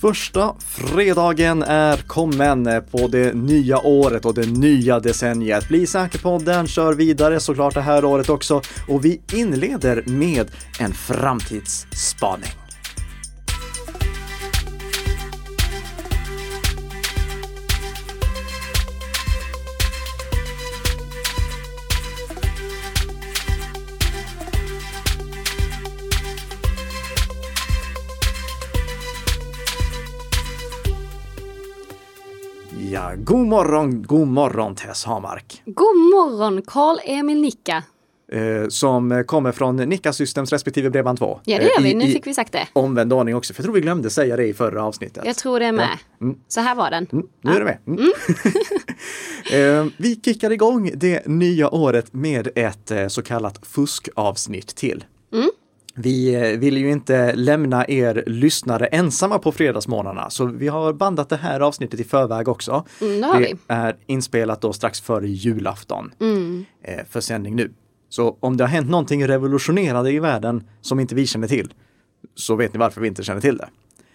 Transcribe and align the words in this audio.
Första 0.00 0.54
fredagen 0.58 1.62
är 1.62 1.96
kommen 1.96 2.82
på 2.90 3.08
det 3.08 3.34
nya 3.34 3.78
året 3.78 4.24
och 4.24 4.34
det 4.34 4.46
nya 4.46 5.00
decenniet. 5.00 5.68
Bli 5.68 5.86
säker-podden 5.86 6.66
kör 6.66 6.94
vidare 6.94 7.40
såklart 7.40 7.74
det 7.74 7.80
här 7.80 8.04
året 8.04 8.28
också 8.28 8.62
och 8.88 9.04
vi 9.04 9.20
inleder 9.32 10.02
med 10.06 10.46
en 10.80 10.92
framtidsspaning. 10.92 12.57
God 33.28 33.46
morgon, 33.46 34.02
god 34.02 34.28
morgon 34.28 34.74
Tess 34.74 35.04
Hamark. 35.04 35.62
God 35.66 35.96
morgon 35.96 36.62
Karl-Emil 36.62 37.40
Nicka. 37.40 37.82
Eh, 38.32 38.68
som 38.68 39.24
kommer 39.26 39.52
från 39.52 39.76
Nicka 39.76 40.12
Systems 40.12 40.52
respektive 40.52 40.88
Bredband2. 40.90 41.38
Ja 41.44 41.58
det 41.58 41.64
gör 41.64 41.70
Eh, 41.78 41.82
vi, 41.82 41.90
i- 41.90 41.94
nu 41.94 42.06
fick 42.12 42.26
vi 42.26 42.34
sagt 42.34 42.52
det. 42.52 42.66
Omvänd 42.72 43.12
ordning 43.12 43.34
också, 43.36 43.54
för 43.54 43.60
jag 43.60 43.64
tror 43.64 43.74
vi 43.74 43.80
glömde 43.80 44.10
säga 44.10 44.36
det 44.36 44.46
i 44.46 44.54
förra 44.54 44.84
avsnittet. 44.84 45.22
Jag 45.26 45.36
tror 45.36 45.60
det 45.60 45.66
är 45.66 45.72
med. 45.72 45.98
Mm. 46.20 46.36
Så 46.48 46.60
här 46.60 46.74
var 46.74 46.90
den. 46.90 47.06
Mm, 47.12 47.26
nu 47.40 47.50
är 47.52 47.58
det 47.58 47.64
med. 47.64 47.78
Mm. 47.86 48.12
Eh, 49.52 49.86
vi 49.96 50.20
kickar 50.24 50.50
igång 50.52 50.90
det 50.94 51.26
nya 51.26 51.70
året 51.70 52.12
med 52.14 52.48
ett 52.54 52.90
eh, 52.90 53.08
så 53.08 53.22
kallat 53.22 53.66
fuskavsnitt 53.66 54.76
till. 54.76 55.04
Vi 55.98 56.34
eh, 56.34 56.58
vill 56.58 56.76
ju 56.76 56.90
inte 56.90 57.34
lämna 57.34 57.86
er 57.88 58.24
lyssnare 58.26 58.86
ensamma 58.86 59.38
på 59.38 59.52
fredagsmorgnarna, 59.52 60.30
så 60.30 60.44
vi 60.46 60.68
har 60.68 60.92
bandat 60.92 61.28
det 61.28 61.36
här 61.36 61.60
avsnittet 61.60 62.00
i 62.00 62.04
förväg 62.04 62.48
också. 62.48 62.84
Mm, 63.00 63.20
det 63.20 63.54
är 63.68 63.96
inspelat 64.06 64.60
då 64.60 64.72
strax 64.72 65.00
före 65.00 65.28
julafton 65.28 66.12
Mm. 66.20 66.64
eh, 66.84 67.04
för 67.10 67.20
sändning 67.20 67.56
nu. 67.56 67.72
Så 68.08 68.36
om 68.40 68.56
det 68.56 68.64
har 68.64 68.68
hänt 68.68 68.90
någonting 68.90 69.28
revolutionerande 69.28 70.12
i 70.12 70.18
världen 70.18 70.64
som 70.80 71.00
inte 71.00 71.14
vi 71.14 71.26
känner 71.26 71.48
till, 71.48 71.74
så 72.34 72.54
vet 72.56 72.72
ni 72.72 72.78
varför 72.78 73.00
vi 73.00 73.08
inte 73.08 73.22
känner 73.22 73.40
till 73.40 73.56
det. 73.58 73.68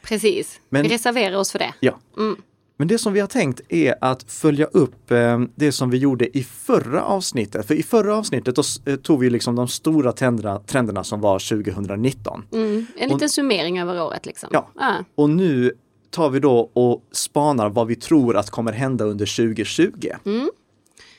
Precis. 0.04 0.60
Men- 0.70 0.84
Vi 0.84 0.90
reserverar 0.90 1.36
oss 1.38 1.52
för 1.52 1.60
det. 1.60 1.74
Ja. 1.80 2.00
Mm. 2.18 2.36
Men 2.78 2.88
det 2.88 2.98
som 2.98 3.14
vi 3.14 3.20
har 3.20 3.28
tänkt 3.28 3.62
är 3.70 3.96
att 4.02 4.32
följa 4.32 4.66
upp 4.66 5.12
eh, 5.12 5.42
det 5.56 5.72
som 5.72 5.90
vi 5.90 5.98
gjorde 5.98 6.38
i 6.38 6.44
förra 6.44 7.04
avsnittet. 7.04 7.68
För 7.68 7.76
i 7.76 7.84
förra 7.84 8.16
avsnittet 8.16 8.58
eh, 8.86 8.96
tog 8.96 9.20
vi 9.20 9.30
liksom 9.30 9.56
de 9.56 9.68
stora 9.68 10.12
trenderna, 10.12 10.60
trenderna 10.60 11.04
som 11.04 11.22
var 11.22 11.40
2019. 11.40 12.46
Mm. 12.54 12.86
En 12.98 13.10
liten 13.10 13.30
summering 13.30 13.80
över 13.80 14.02
året 14.02 14.26
liksom. 14.26 14.50
Ja. 14.52 14.70
Ah. 14.76 14.96
Och 15.16 15.30
nu 15.30 15.72
tar 16.10 16.30
vi 16.30 16.40
då 16.40 16.72
och 16.74 17.04
spanar 17.12 17.70
vad 17.70 17.88
vi 17.88 17.96
tror 17.96 18.38
att 18.38 18.50
kommer 18.50 18.72
hända 18.72 19.06
under 19.06 19.26
2020. 19.26 20.10
Mm. 20.26 20.50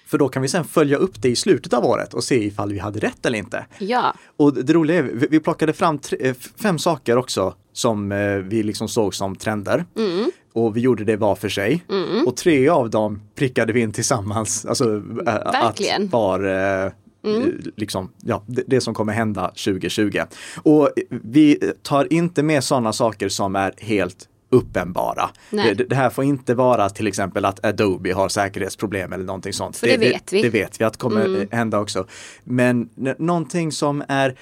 För 0.07 0.19
då 0.19 0.29
kan 0.29 0.43
vi 0.43 0.49
sen 0.49 0.65
följa 0.65 0.97
upp 0.97 1.23
det 1.23 1.29
i 1.29 1.37
slutet 1.37 1.73
av 1.73 1.85
året 1.85 2.15
och 2.15 2.25
se 2.25 2.45
ifall 2.45 2.73
vi 2.73 2.79
hade 2.79 2.99
rätt 2.99 3.27
eller 3.27 3.39
inte. 3.39 3.67
Ja. 3.79 4.15
Och 4.37 4.55
det 4.55 4.73
roliga 4.73 4.99
är, 4.99 5.03
vi 5.03 5.41
plockade 5.41 5.73
fram 5.73 5.99
tre, 5.99 6.19
eh, 6.21 6.35
fem 6.63 6.79
saker 6.79 7.17
också 7.17 7.55
som 7.73 8.09
vi 8.45 8.63
liksom 8.63 8.89
såg 8.89 9.15
som 9.15 9.37
trender. 9.37 9.85
Mm. 9.97 10.31
Och 10.55 10.77
vi 10.77 10.81
gjorde 10.81 11.05
det 11.05 11.17
var 11.17 11.35
för 11.35 11.49
sig. 11.49 11.85
Mm. 11.91 12.27
Och 12.27 12.37
tre 12.37 12.69
av 12.69 12.91
dem 12.91 13.21
prickade 13.35 13.73
vi 13.73 13.81
in 13.81 13.93
tillsammans. 13.93 14.67
Alltså, 14.67 14.85
äh, 15.27 15.53
Verkligen. 15.53 16.05
Att 16.05 16.13
var 16.13 16.45
eh, 16.85 16.93
Mm. 17.27 17.61
liksom, 17.77 18.13
ja, 18.23 18.43
det, 18.47 18.63
det 18.67 18.81
som 18.81 18.95
kommer 18.95 19.13
hända 19.13 19.49
2020. 19.49 20.19
Och 20.63 20.91
vi 21.11 21.59
tar 21.83 22.13
inte 22.13 22.43
med 22.43 22.65
sådana 22.65 22.93
saker 22.93 23.29
som 23.29 23.57
är 23.57 23.73
helt 23.79 24.29
uppenbara. 24.51 25.31
Det, 25.51 25.75
det 25.75 25.95
här 25.97 26.11
får 26.11 26.25
inte 26.25 26.55
vara 26.55 26.91
till 26.91 27.07
exempel 27.07 27.45
att 27.45 27.65
Adobe 27.65 28.13
har 28.13 28.29
säkerhetsproblem 28.29 29.13
eller 29.13 29.25
någonting 29.25 29.53
sånt. 29.53 29.77
För 29.77 29.87
det 29.87 29.97
vet 29.97 30.33
vi. 30.33 30.43
Det 30.43 30.49
vet 30.49 30.81
vi 30.81 30.85
att 30.85 30.97
kommer 30.97 31.25
Mm. 31.25 31.49
hända 31.51 31.79
också. 31.81 32.07
Men 32.45 32.89
någonting 33.19 33.73
som 33.73 34.05
är 34.09 34.35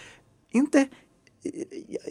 inte 0.53 0.87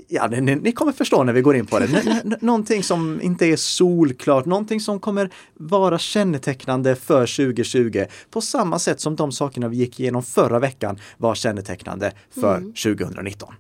Ja, 0.07 0.27
ni, 0.27 0.55
ni 0.55 0.71
kommer 0.71 0.91
förstå 0.91 1.23
när 1.23 1.33
vi 1.33 1.41
går 1.41 1.55
in 1.55 1.65
på 1.65 1.79
det. 1.79 1.85
N- 2.23 2.35
någonting 2.41 2.83
som 2.83 3.21
inte 3.21 3.45
är 3.45 3.55
solklart, 3.55 4.45
någonting 4.45 4.79
som 4.79 4.99
kommer 4.99 5.29
vara 5.53 5.99
kännetecknande 5.99 6.95
för 6.95 7.19
2020 7.45 8.05
på 8.29 8.41
samma 8.41 8.79
sätt 8.79 8.99
som 8.99 9.15
de 9.15 9.31
sakerna 9.31 9.67
vi 9.67 9.77
gick 9.77 9.99
igenom 9.99 10.23
förra 10.23 10.59
veckan 10.59 10.99
var 11.17 11.35
kännetecknande 11.35 12.11
för 12.41 12.57
Mm. 12.57 12.73
2019. 12.73 13.53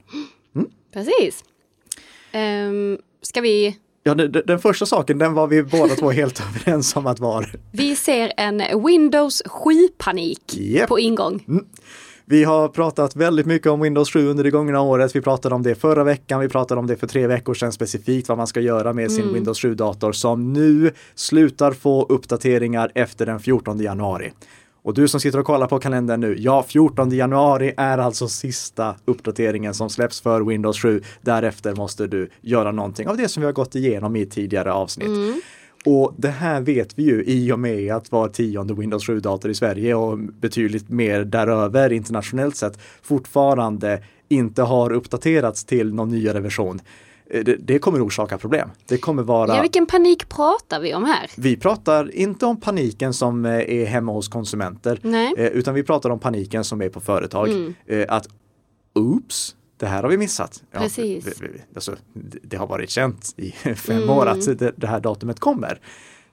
Precis. 0.93 1.43
Um, 2.33 2.97
ska 3.21 3.41
vi 3.41 3.77
Ja, 4.03 4.15
den, 4.15 4.31
den 4.31 4.59
första 4.59 4.85
saken, 4.85 5.17
den 5.17 5.33
var 5.33 5.47
vi 5.47 5.63
båda 5.63 5.95
två 5.95 6.11
helt 6.11 6.41
överens 6.65 6.95
om 6.95 7.07
att 7.07 7.19
vara. 7.19 7.45
Vi 7.71 7.95
ser 7.95 8.33
en 8.37 8.83
Windows 8.85 9.43
7-panik 9.43 10.57
Japp. 10.57 10.89
på 10.89 10.99
ingång. 10.99 11.45
Vi 12.31 12.43
har 12.43 12.67
pratat 12.67 13.15
väldigt 13.15 13.45
mycket 13.45 13.67
om 13.67 13.81
Windows 13.81 14.11
7 14.11 14.27
under 14.27 14.43
det 14.43 14.51
gångna 14.51 14.81
året. 14.81 15.15
Vi 15.15 15.21
pratade 15.21 15.55
om 15.55 15.63
det 15.63 15.75
förra 15.75 16.03
veckan. 16.03 16.39
Vi 16.39 16.49
pratade 16.49 16.79
om 16.79 16.87
det 16.87 16.97
för 16.97 17.07
tre 17.07 17.27
veckor 17.27 17.53
sedan 17.53 17.71
specifikt 17.71 18.29
vad 18.29 18.37
man 18.37 18.47
ska 18.47 18.59
göra 18.59 18.93
med 18.93 19.11
sin 19.11 19.33
Windows 19.33 19.63
7-dator 19.63 20.11
som 20.11 20.53
nu 20.53 20.91
slutar 21.15 21.71
få 21.71 22.05
uppdateringar 22.09 22.91
efter 22.95 23.25
den 23.25 23.39
14 23.39 23.79
januari. 23.79 24.31
Och 24.83 24.93
du 24.93 25.07
som 25.07 25.19
sitter 25.19 25.39
och 25.39 25.45
kollar 25.45 25.67
på 25.67 25.79
kalendern 25.79 26.19
nu, 26.19 26.35
ja 26.39 26.63
14 26.67 27.11
januari 27.11 27.73
är 27.77 27.97
alltså 27.97 28.27
sista 28.27 28.95
uppdateringen 29.05 29.73
som 29.73 29.89
släpps 29.89 30.21
för 30.21 30.41
Windows 30.41 30.81
7. 30.81 31.01
Därefter 31.21 31.75
måste 31.75 32.07
du 32.07 32.29
göra 32.41 32.71
någonting 32.71 33.07
av 33.07 33.17
det 33.17 33.27
som 33.27 33.41
vi 33.41 33.45
har 33.45 33.53
gått 33.53 33.75
igenom 33.75 34.15
i 34.15 34.25
tidigare 34.25 34.73
avsnitt. 34.73 35.43
Och 35.85 36.13
det 36.17 36.29
här 36.29 36.61
vet 36.61 36.99
vi 36.99 37.03
ju 37.03 37.23
i 37.23 37.51
och 37.51 37.59
med 37.59 37.93
att 37.95 38.11
var 38.11 38.27
tionde 38.27 38.73
Windows 38.73 39.07
7-dator 39.09 39.51
i 39.51 39.55
Sverige 39.55 39.95
och 39.95 40.17
betydligt 40.19 40.89
mer 40.89 41.23
däröver 41.23 41.91
internationellt 41.93 42.55
sett 42.55 42.79
fortfarande 43.01 44.03
inte 44.29 44.61
har 44.61 44.91
uppdaterats 44.91 45.63
till 45.65 45.93
någon 45.93 46.09
nyare 46.09 46.39
version. 46.39 46.79
Eh, 47.29 47.43
Det, 47.43 47.55
det 47.55 47.79
kommer 47.79 48.05
orsaka 48.07 48.37
problem. 48.37 48.69
Det 48.87 48.97
kommer 48.97 49.23
vara 49.23 49.55
Ja, 49.55 49.61
vilken 49.61 49.85
panik 49.85 50.29
pratar 50.29 50.79
vi 50.79 50.93
om 50.93 51.03
här? 51.05 51.29
vi 51.37 51.57
pratar 51.57 52.15
inte 52.15 52.45
om 52.45 52.59
paniken 52.61 53.13
som 53.13 53.45
eh, 53.45 53.51
är 53.51 53.85
hemma 53.85 54.11
hos 54.11 54.27
konsumenter, 54.27 54.99
Nej. 55.01 55.33
eh, 55.37 55.45
utan 55.47 55.73
vi 55.73 55.83
pratar 55.83 56.09
om 56.09 56.19
paniken 56.19 56.63
som 56.63 56.81
är 56.81 56.89
på 56.89 56.99
företag. 56.99 57.49
Mm. 57.49 57.73
Att 58.09 58.27
oops, 58.95 59.55
det 59.81 59.87
här 59.87 60.03
har 60.03 60.09
vi 60.09 60.17
missat. 60.17 60.63
Ja, 60.71 60.79
Precis. 60.79 61.41
Alltså, 61.75 61.95
det- 62.13 62.39
det 62.43 62.57
har 62.57 62.67
varit 62.67 62.89
känt 62.89 63.33
i 63.37 63.51
fem 63.75 63.97
Mm. 63.97 64.09
år 64.09 64.25
att 64.25 64.59
det, 64.59 64.71
det 64.75 64.87
här 64.87 64.99
datumet 64.99 65.39
kommer. 65.39 65.79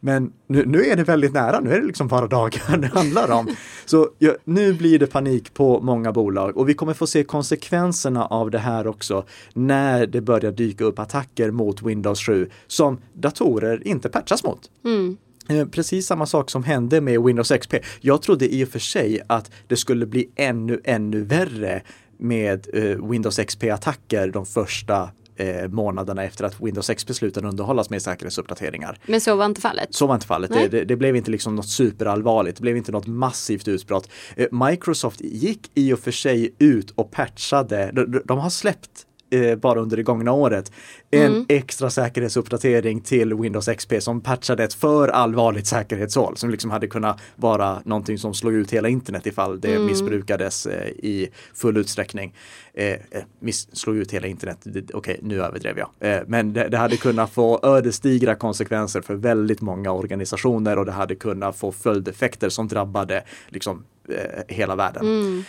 Men 0.00 0.32
nu, 0.46 0.66
nu 0.66 0.84
är 0.84 0.96
det 0.96 1.02
väldigt 1.04 1.32
nära, 1.32 1.60
nu 1.60 1.70
är 1.72 1.80
det 1.80 1.86
liksom 1.86 2.08
bara 2.08 2.26
dagar 2.26 2.76
det 2.80 2.86
handlar 2.86 3.30
om. 3.30 3.48
Så 3.86 4.08
ja, 4.18 4.32
nu 4.44 4.72
blir 4.72 4.98
det 4.98 5.06
panik 5.06 5.54
på 5.54 5.80
många 5.80 6.12
bolag 6.12 6.56
och 6.56 6.68
vi 6.68 6.74
kommer 6.74 6.94
få 6.94 7.06
se 7.06 7.24
konsekvenserna 7.24 8.24
av 8.26 8.50
det 8.50 8.58
här 8.58 8.86
också 8.86 9.24
när 9.54 10.06
det 10.06 10.20
börjar 10.20 10.52
dyka 10.52 10.84
upp 10.84 10.98
attacker 10.98 11.50
mot 11.50 11.82
Windows 11.82 12.20
7 12.26 12.50
som 12.66 12.98
datorer 13.12 13.86
inte 13.88 14.08
patchas 14.08 14.44
mot. 14.44 14.60
Mm. 14.84 15.16
Eh, 15.48 15.68
Precis 15.68 16.06
samma 16.06 16.26
sak 16.26 16.50
som 16.50 16.64
hände 16.64 17.00
med 17.00 17.22
Windows 17.22 17.52
XP. 17.60 17.74
Jag 18.00 18.22
trodde 18.22 18.54
i 18.54 18.64
och 18.64 18.68
för 18.68 18.78
sig 18.78 19.20
att 19.26 19.50
det 19.66 19.76
skulle 19.76 20.06
bli 20.06 20.30
ännu, 20.36 20.80
ännu 20.84 21.20
värre 21.22 21.82
med 22.18 22.66
eh, 22.74 23.08
Windows 23.10 23.38
XP-attacker 23.38 24.28
de 24.32 24.46
första 24.46 25.10
eh, 25.36 25.68
månaderna 25.68 26.24
efter 26.24 26.44
att 26.44 26.60
Windows 26.60 26.88
XP 26.96 27.14
slutade 27.14 27.48
underhållas 27.48 27.90
med 27.90 28.02
säkerhetsuppdateringar. 28.02 28.98
Men 29.06 29.20
så 29.20 29.36
var 29.36 29.46
inte 29.46 29.60
fallet. 29.60 29.94
Så 29.94 30.06
var 30.06 30.14
inte 30.14 30.26
fallet. 30.26 30.52
Det, 30.52 30.68
det, 30.68 30.84
det 30.84 30.96
blev 30.96 31.16
inte 31.16 31.30
liksom 31.30 31.56
något 31.56 31.68
superallvarligt. 31.68 32.56
Det 32.56 32.62
blev 32.62 32.76
inte 32.76 32.92
något 32.92 33.06
massivt 33.06 33.68
utbrott. 33.68 34.10
Eh, 34.36 34.46
Microsoft 34.68 35.20
gick 35.20 35.70
i 35.74 35.92
och 35.92 35.98
för 35.98 36.10
sig 36.10 36.54
ut 36.58 36.90
och 36.90 37.10
patchade. 37.10 37.90
De, 37.92 38.12
de- 38.12 38.22
de 38.24 38.38
har 38.38 38.50
släppt 38.50 39.04
eh, 39.30 39.56
bara 39.56 39.80
under 39.80 39.96
det 39.96 40.02
gångna 40.02 40.32
året 40.32 40.72
en 41.10 41.32
Mm. 41.32 41.46
extra 41.48 41.90
säkerhetsuppdatering 41.90 43.00
till 43.00 43.34
Windows 43.34 43.68
XP 43.68 44.00
som 44.00 44.20
patchade 44.20 44.64
ett 44.64 44.74
för 44.74 45.08
allvarligt 45.08 45.66
säkerhetshål 45.66 46.36
som 46.36 46.50
liksom 46.50 46.70
hade 46.70 46.86
kunnat 46.86 47.20
vara 47.36 47.82
någonting 47.84 48.18
som 48.18 48.34
slog 48.34 48.54
ut 48.54 48.70
hela 48.70 48.88
internet 48.88 49.26
ifall 49.26 49.60
det 49.60 49.74
Mm. 49.74 49.86
missbrukades 49.86 50.66
eh, 50.66 50.88
i 50.88 51.28
full 51.54 51.76
utsträckning. 51.76 52.34
Eh, 52.74 52.86
eh, 52.92 52.98
miss, 53.40 53.76
slog 53.76 53.96
ut 53.96 54.12
hela 54.12 54.26
internet, 54.26 54.66
okej 54.94 55.20
nu 55.22 55.42
överdrev 55.42 55.78
jag. 55.78 55.88
Eh, 56.00 56.22
men 56.26 56.52
det, 56.52 56.68
det 56.68 56.76
hade 56.78 56.96
kunnat 56.96 57.30
få 57.32 57.60
ödesdigra 57.62 58.34
konsekvenser 58.34 59.00
för 59.00 59.14
väldigt 59.14 59.60
många 59.60 59.92
organisationer 59.92 60.78
och 60.78 60.86
det 60.86 60.92
hade 60.92 61.14
kunnat 61.14 61.56
få 61.56 61.72
följdeffekter 61.72 62.48
som 62.48 62.68
drabbade 62.68 63.24
liksom, 63.48 63.84
eh, 64.08 64.42
hela 64.56 64.76
världen. 64.76 65.02
Mm. 65.06 65.44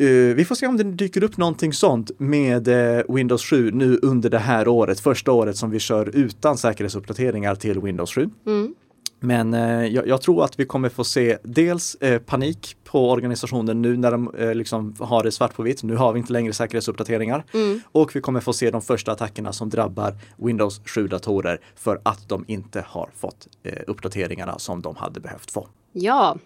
Eh, 0.00 0.34
vi 0.34 0.44
får 0.44 0.54
se 0.54 0.66
om 0.66 0.76
det 0.76 0.84
dyker 0.84 1.22
upp 1.24 1.36
någonting 1.36 1.72
sånt 1.72 2.10
med 2.18 2.68
eh, 2.68 3.02
Windows 3.08 3.44
7 3.44 3.70
nu 3.70 3.98
under 4.02 4.30
det 4.30 4.38
här 4.38 4.68
året, 4.68 5.00
första 5.00 5.32
året 5.32 5.56
som 5.56 5.70
vi 5.70 5.78
kör 5.78 6.16
utan 6.16 6.58
säkerhetsuppdateringar 6.58 7.54
till 7.54 7.80
Windows 7.80 8.14
7. 8.14 8.30
Mm. 8.46 8.74
Men 9.20 9.54
eh, 9.54 9.86
jag, 9.86 10.08
jag, 10.08 10.22
tror 10.22 10.44
att 10.44 10.60
vi 10.60 10.64
kommer 10.64 10.88
få 10.88 11.04
se 11.04 11.38
dels 11.42 11.94
eh, 11.94 12.18
panik 12.18 12.76
på 12.84 13.10
organisationen 13.10 13.82
nu 13.82 13.96
när 13.96 14.10
de 14.10 14.34
eh, 14.34 14.54
liksom 14.54 14.94
har 14.98 15.24
det 15.24 15.32
svart 15.32 15.54
på 15.54 15.62
vitt. 15.62 15.82
Nu 15.82 15.96
har 15.96 16.12
vi 16.12 16.18
inte 16.18 16.32
längre 16.32 16.52
säkerhetsuppdateringar. 16.52 17.44
Mm. 17.54 17.80
Och 17.92 18.16
vi 18.16 18.20
kommer 18.20 18.40
få 18.40 18.52
se 18.52 18.70
de 18.70 18.82
första 18.82 19.12
attackerna 19.12 19.52
som 19.52 19.70
drabbar 19.70 20.14
Windows 20.36 20.80
7-datorer 20.80 21.60
för 21.76 22.00
att 22.02 22.28
de 22.28 22.44
inte 22.48 22.84
har 22.88 23.10
fått 23.16 23.48
eh, 23.62 23.78
uppdateringarna 23.86 24.58
som 24.58 24.82
de 24.82 24.96
hade 24.96 25.20
behövt 25.20 25.50
få. 25.50 25.68
Ja. 25.92 26.36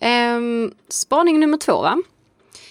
Ehm, 0.00 0.72
spaning 0.88 1.40
nummer 1.40 1.58
två 1.58 1.82
va? 1.82 2.02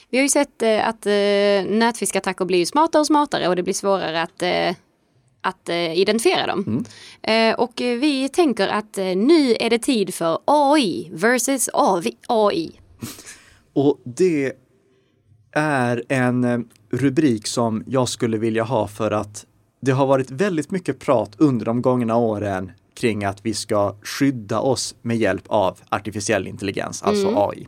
Vi 0.09 0.17
har 0.17 0.23
ju 0.23 0.29
sett 0.29 0.61
eh, 0.61 0.87
att 0.87 1.05
eh, 1.05 1.77
nätfiskattacker 1.77 2.45
blir 2.45 2.65
smartare 2.65 2.99
och 2.99 3.07
smartare 3.07 3.47
och 3.47 3.55
det 3.55 3.63
blir 3.63 3.73
svårare 3.73 4.21
att 4.21 4.41
eh, 4.41 4.75
att 5.41 5.69
identifiera 5.93 6.47
dem. 6.47 6.83
Mm. 7.23 7.55
Och 7.57 7.73
vi 7.75 8.29
tänker 8.29 8.67
att 8.67 8.97
nu 8.97 9.55
är 9.59 9.69
det 9.69 9.79
tid 9.79 10.13
för 10.13 10.39
AI 10.45 11.09
versus 11.13 11.69
AI. 12.27 12.71
Och 13.73 13.99
det 14.03 14.53
är 15.51 16.03
en 16.09 16.69
rubrik 16.91 17.47
som 17.47 17.83
jag 17.87 18.09
skulle 18.09 18.37
vilja 18.37 18.63
ha 18.63 18.87
för 18.87 19.11
att 19.11 19.45
det 19.81 19.91
har 19.91 20.07
varit 20.07 20.31
väldigt 20.31 20.71
mycket 20.71 20.99
prat 20.99 21.31
under 21.37 21.65
de 21.65 21.81
gångna 21.81 22.15
åren 22.15 22.71
kring 22.93 23.23
att 23.23 23.45
vi 23.45 23.53
ska 23.53 23.95
skydda 24.03 24.59
oss 24.59 24.95
med 25.01 25.17
hjälp 25.17 25.43
av 25.47 25.79
artificiell 25.89 26.47
intelligens, 26.47 27.03
alltså 27.03 27.27
mm. 27.27 27.37
AI. 27.37 27.67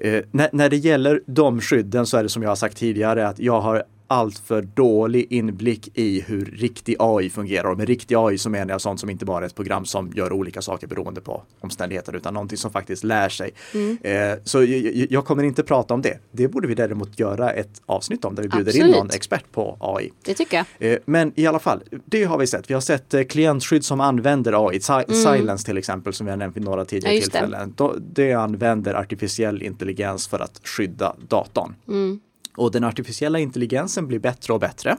Eh, 0.00 0.22
när, 0.30 0.48
när 0.52 0.68
det 0.68 0.76
gäller 0.76 1.22
de 1.26 1.60
skydden 1.60 2.06
så 2.06 2.16
är 2.16 2.22
det 2.22 2.28
som 2.28 2.42
jag 2.42 2.50
har 2.50 2.56
sagt 2.56 2.76
tidigare 2.76 3.28
att 3.28 3.38
jag 3.38 3.60
har 3.60 3.84
alltför 4.10 4.62
dålig 4.62 5.26
inblick 5.30 5.88
i 5.94 6.20
hur 6.20 6.44
riktig 6.44 6.96
AI 6.98 7.30
fungerar. 7.30 7.70
Och 7.70 7.78
med 7.78 7.88
riktig 7.88 8.14
AI 8.18 8.38
så 8.38 8.50
menar 8.50 8.74
jag 8.74 8.80
sånt 8.80 9.00
som 9.00 9.10
inte 9.10 9.24
bara 9.24 9.44
är 9.44 9.46
ett 9.46 9.54
program 9.54 9.84
som 9.84 10.12
gör 10.14 10.32
olika 10.32 10.62
saker 10.62 10.86
beroende 10.86 11.20
på 11.20 11.42
omständigheter 11.60 12.16
utan 12.16 12.34
någonting 12.34 12.58
som 12.58 12.72
faktiskt 12.72 13.04
lär 13.04 13.28
sig. 13.28 13.50
Mm. 13.74 13.98
Eh, 14.02 14.38
så 14.44 14.64
jag, 14.64 15.06
jag, 15.10 15.24
kommer 15.24 15.42
inte 15.42 15.62
prata 15.62 15.94
om 15.94 16.02
det. 16.02 16.18
Det 16.32 16.48
borde 16.48 16.68
vi 16.68 16.74
däremot 16.74 17.18
göra 17.18 17.50
ett 17.50 17.82
avsnitt 17.86 18.24
om 18.24 18.34
där 18.34 18.42
vi 18.42 18.48
bjuder 18.48 18.70
Absolut. 18.70 18.86
in 18.86 18.92
någon 18.92 19.10
expert 19.10 19.52
på 19.52 19.76
AI. 19.80 20.12
Det 20.24 20.34
tycker 20.34 20.56
jag. 20.78 20.92
Eh, 20.92 20.98
men 21.04 21.32
i 21.36 21.46
alla 21.46 21.58
fall, 21.58 21.82
det 22.04 22.24
har 22.24 22.38
vi 22.38 22.46
sett. 22.46 22.70
Vi 22.70 22.74
har 22.74 22.80
sett 22.80 23.14
eh, 23.14 23.22
klientskydd 23.22 23.84
som 23.84 24.00
använder 24.00 24.68
AI. 24.68 24.80
Si 24.80 24.92
mm. 24.92 25.04
Silence 25.08 25.66
till 25.66 25.78
exempel 25.78 26.12
som 26.12 26.26
vi 26.26 26.30
har 26.30 26.36
nämnt 26.36 26.56
vid 26.56 26.64
några 26.64 26.84
tidigare 26.84 27.14
ja, 27.14 27.20
tillfällen. 27.20 27.74
Det. 27.76 27.92
det 27.98 28.32
använder 28.32 28.94
artificiell 28.94 29.62
intelligens 29.62 30.28
för 30.28 30.38
att 30.38 30.60
skydda 30.64 31.16
datorn. 31.28 31.74
Mm. 31.88 32.20
Och 32.60 32.70
den 32.70 32.84
artificiella 32.84 33.38
intelligensen 33.38 34.06
blir 34.06 34.18
bättre 34.18 34.52
och 34.52 34.60
bättre. 34.60 34.96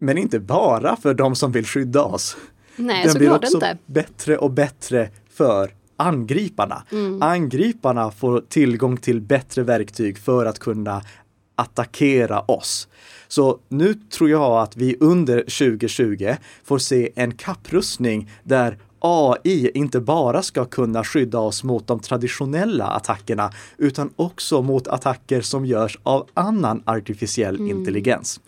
Men 0.00 0.18
inte 0.18 0.40
bara 0.40 0.96
för 0.96 1.14
de 1.14 1.36
som 1.36 1.52
vill 1.52 1.66
skydda 1.66 2.02
oss. 2.02 2.36
Nej, 2.76 3.06
den 3.06 3.14
blir 3.14 3.34
också 3.34 3.56
inte. 3.56 3.78
bättre 3.86 4.38
och 4.38 4.50
bättre 4.50 5.10
för 5.30 5.70
angriparna. 5.96 6.82
Mm. 6.92 7.22
Angriparna 7.22 8.10
får 8.10 8.40
tillgång 8.48 8.96
till 8.96 9.20
bättre 9.20 9.62
verktyg 9.62 10.18
för 10.18 10.46
att 10.46 10.58
kunna 10.58 11.02
attackera 11.54 12.40
oss. 12.40 12.88
Så 13.28 13.58
nu 13.68 13.94
tror 13.94 14.30
jag 14.30 14.62
att 14.62 14.76
vi 14.76 14.96
under 15.00 15.38
2020 15.38 16.34
får 16.64 16.78
se 16.78 17.10
en 17.14 17.34
kapprustning 17.34 18.30
där 18.42 18.78
AI 18.98 19.70
inte 19.74 20.00
bara 20.00 20.42
ska 20.42 20.64
kunna 20.64 21.04
skydda 21.04 21.38
oss 21.38 21.64
mot 21.64 21.86
de 21.86 22.00
traditionella 22.00 22.86
attackerna 22.86 23.50
utan 23.78 24.10
också 24.16 24.62
mot 24.62 24.88
attacker 24.88 25.40
som 25.40 25.66
görs 25.66 25.98
av 26.02 26.28
annan 26.34 26.82
artificiell 26.86 27.56
mm. 27.56 27.78
intelligens. 27.78 28.40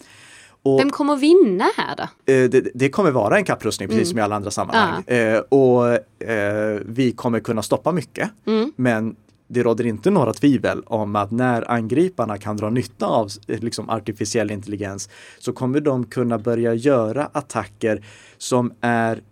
Och, 0.62 0.80
Vem 0.80 0.90
kommer 0.90 1.16
vinna 1.16 1.64
här 1.76 1.96
då? 1.96 2.32
Eh, 2.32 2.50
det, 2.50 2.70
det, 2.74 2.88
kommer 2.88 3.10
vara 3.10 3.36
en 3.36 3.44
kapprustning 3.44 3.88
precis 3.88 4.02
mm. 4.02 4.10
som 4.10 4.18
i 4.18 4.22
alla 4.22 4.36
andra 4.36 4.50
sammanhang. 4.50 5.02
Ja. 5.06 5.14
Eh, 5.14 5.38
och 5.38 5.92
eh, 6.28 6.80
vi 6.84 7.12
kommer 7.12 7.40
kunna 7.40 7.62
stoppa 7.62 7.92
mycket. 7.92 8.30
Mm. 8.46 8.72
Men 8.76 9.16
det 9.48 9.62
råder 9.62 9.86
inte 9.86 10.10
några 10.10 10.32
tvivel 10.32 10.82
om 10.86 11.16
att 11.16 11.30
när 11.30 11.70
angriparna 11.70 12.38
kan 12.38 12.56
dra 12.56 12.70
nytta 12.70 13.06
av 13.06 13.28
liksom, 13.46 13.90
artificiell 13.90 14.50
intelligens 14.50 15.08
så 15.38 15.52
kommer 15.52 15.80
de 15.80 16.04
kunna 16.04 16.38
börja 16.38 16.74
göra 16.74 17.30
attacker 17.32 18.04
som 18.38 18.72
är 18.80 19.22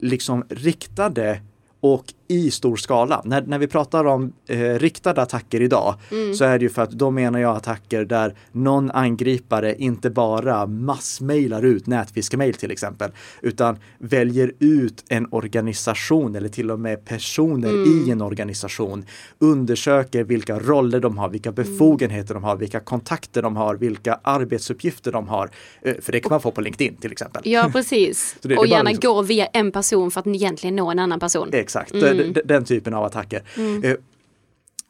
liksom 0.00 0.44
riktade 0.48 1.40
och 1.80 2.04
i 2.28 2.50
stor 2.50 2.76
skala. 2.76 3.22
När, 3.24 3.42
när 3.42 3.58
vi 3.58 3.66
pratar 3.66 4.04
om 4.04 4.32
eh, 4.46 4.58
riktade 4.58 5.22
attacker 5.22 5.62
idag 5.62 5.94
mm. 6.12 6.34
så 6.34 6.44
är 6.44 6.58
det 6.58 6.62
ju 6.62 6.68
för 6.68 6.82
att 6.82 6.90
då 6.90 7.10
menar 7.10 7.38
jag 7.38 7.56
attacker 7.56 8.04
där 8.04 8.34
någon 8.52 8.90
angripare 8.90 9.74
inte 9.74 10.10
bara 10.10 10.66
massmailar 10.66 11.64
ut 11.64 11.86
nätfiskemail 11.86 12.54
till 12.54 12.70
exempel, 12.70 13.10
utan 13.42 13.78
väljer 13.98 14.52
ut 14.58 15.04
en 15.08 15.26
organisation 15.30 16.36
eller 16.36 16.48
till 16.48 16.70
och 16.70 16.80
med 16.80 17.04
personer 17.04 17.68
mm. 17.68 18.08
i 18.08 18.10
en 18.10 18.22
organisation, 18.22 19.04
undersöker 19.38 20.24
vilka 20.24 20.58
roller 20.58 21.00
de 21.00 21.18
har, 21.18 21.28
vilka 21.28 21.48
mm. 21.48 21.54
befogenheter 21.54 22.30
mm. 22.30 22.42
de 22.42 22.48
har, 22.48 22.56
vilka 22.56 22.80
kontakter 22.80 23.42
de 23.42 23.56
har, 23.56 23.74
vilka 23.74 24.20
arbetsuppgifter 24.22 25.12
de 25.12 25.28
har. 25.28 25.50
Eh, 25.82 25.94
för 26.02 26.12
det 26.12 26.20
kan 26.20 26.30
man 26.30 26.40
få 26.40 26.50
på 26.50 26.60
LinkedIn 26.60 26.96
till 26.96 27.12
exempel. 27.12 27.42
Ja, 27.44 27.70
precis. 27.72 28.36
det, 28.42 28.56
och 28.56 28.66
gärna 28.66 28.90
liksom... 28.90 29.12
gå 29.12 29.22
via 29.22 29.46
en 29.46 29.72
person 29.72 30.10
för 30.10 30.20
att 30.20 30.26
egentligen 30.26 30.76
nå 30.76 30.90
en 30.90 30.98
annan 30.98 31.20
person. 31.20 31.48
Exakt. 31.52 31.92
Mm 32.20 32.32
den, 32.32 32.42
den 32.46 32.64
typen 32.64 32.94
av 32.94 33.04
attacker. 33.04 33.42
Mm. 33.56 33.84
Eh, 33.84 33.96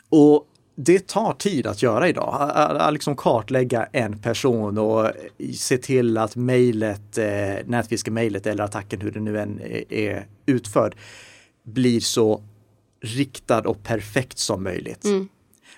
och 0.09 0.47
det 0.75 1.07
tar 1.07 1.33
tid 1.33 1.67
att 1.67 1.83
göra 1.83 2.09
idag. 2.09 2.51
Att, 2.55 2.93
liksom 2.93 3.17
kartlägga 3.17 3.87
en 3.93 4.19
person 4.19 4.79
och 4.79 5.11
se 5.55 5.79
till 5.79 6.19
att 6.19 6.37
mejlet, 6.37 7.19
eh, 7.19 7.67
nätfiskemejlet 7.67 8.47
eller 8.47 8.65
attacken, 8.65 9.01
hur 9.01 9.11
det 9.11 9.21
nu 9.21 9.39
än 9.39 9.61
är, 9.91 10.27
utförd, 10.47 10.97
blir 11.63 12.01
så 12.01 12.43
riktad 13.01 13.61
och 13.61 13.83
perfekt 13.83 14.39
som 14.39 14.63
möjligt. 14.63 15.05
Mm. 15.05 15.29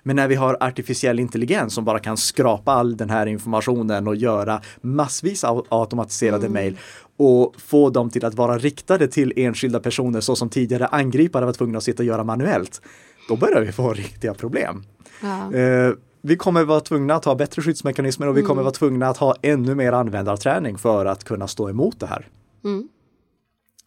Men 0.02 0.16
när 0.16 0.28
vi 0.28 0.34
har 0.34 0.56
artificiell 0.60 1.20
intelligens 1.20 1.74
som 1.74 1.84
bara 1.84 1.98
kan 1.98 2.16
skrapa 2.16 2.72
all 2.72 2.96
den 2.96 3.10
här 3.10 3.26
informationen 3.26 4.08
och 4.08 4.16
göra 4.16 4.62
massvis 4.80 5.44
av 5.44 5.66
automatiserade 5.68 6.46
mm. 6.46 6.74
Och 7.18 7.54
få 7.60 7.90
dem 7.90 8.10
till 8.10 8.24
att 8.24 8.34
vara 8.34 8.58
riktade 8.58 9.08
till 9.08 9.32
enskilda 9.36 9.80
personer 9.80 10.20
så 10.20 10.36
som 10.36 10.48
tidigare 10.48 10.86
angripare 10.86 11.44
var 11.44 11.52
tvungna 11.52 11.78
att 11.78 11.84
sitta 11.84 12.02
och 12.02 12.06
göra 12.06 12.24
manuellt. 12.24 12.82
Då 13.28 13.36
börjar 13.36 13.60
vi 13.60 13.72
få 13.72 13.92
riktiga 13.92 14.34
problem. 14.34 14.84
Ja. 15.22 15.54
Eh, 15.54 15.92
vi 16.22 16.36
kommer 16.36 16.64
vara 16.64 16.80
tvungna 16.80 17.14
att 17.14 17.24
ha 17.24 17.34
bättre 17.34 17.62
skyddsmekanismer 17.62 18.26
och 18.26 18.36
vi 18.36 18.42
kommer 18.42 18.52
mm. 18.52 18.64
vara 18.64 18.74
tvungna 18.74 19.08
att 19.08 19.16
ha 19.16 19.34
ännu 19.42 19.74
mer 19.74 19.92
användarträning 19.92 20.78
för 20.78 21.06
att 21.06 21.24
kunna 21.24 21.48
stå 21.48 21.70
emot 21.70 22.00
det 22.00 22.06
här. 22.06 22.26
Mm. 22.64 22.88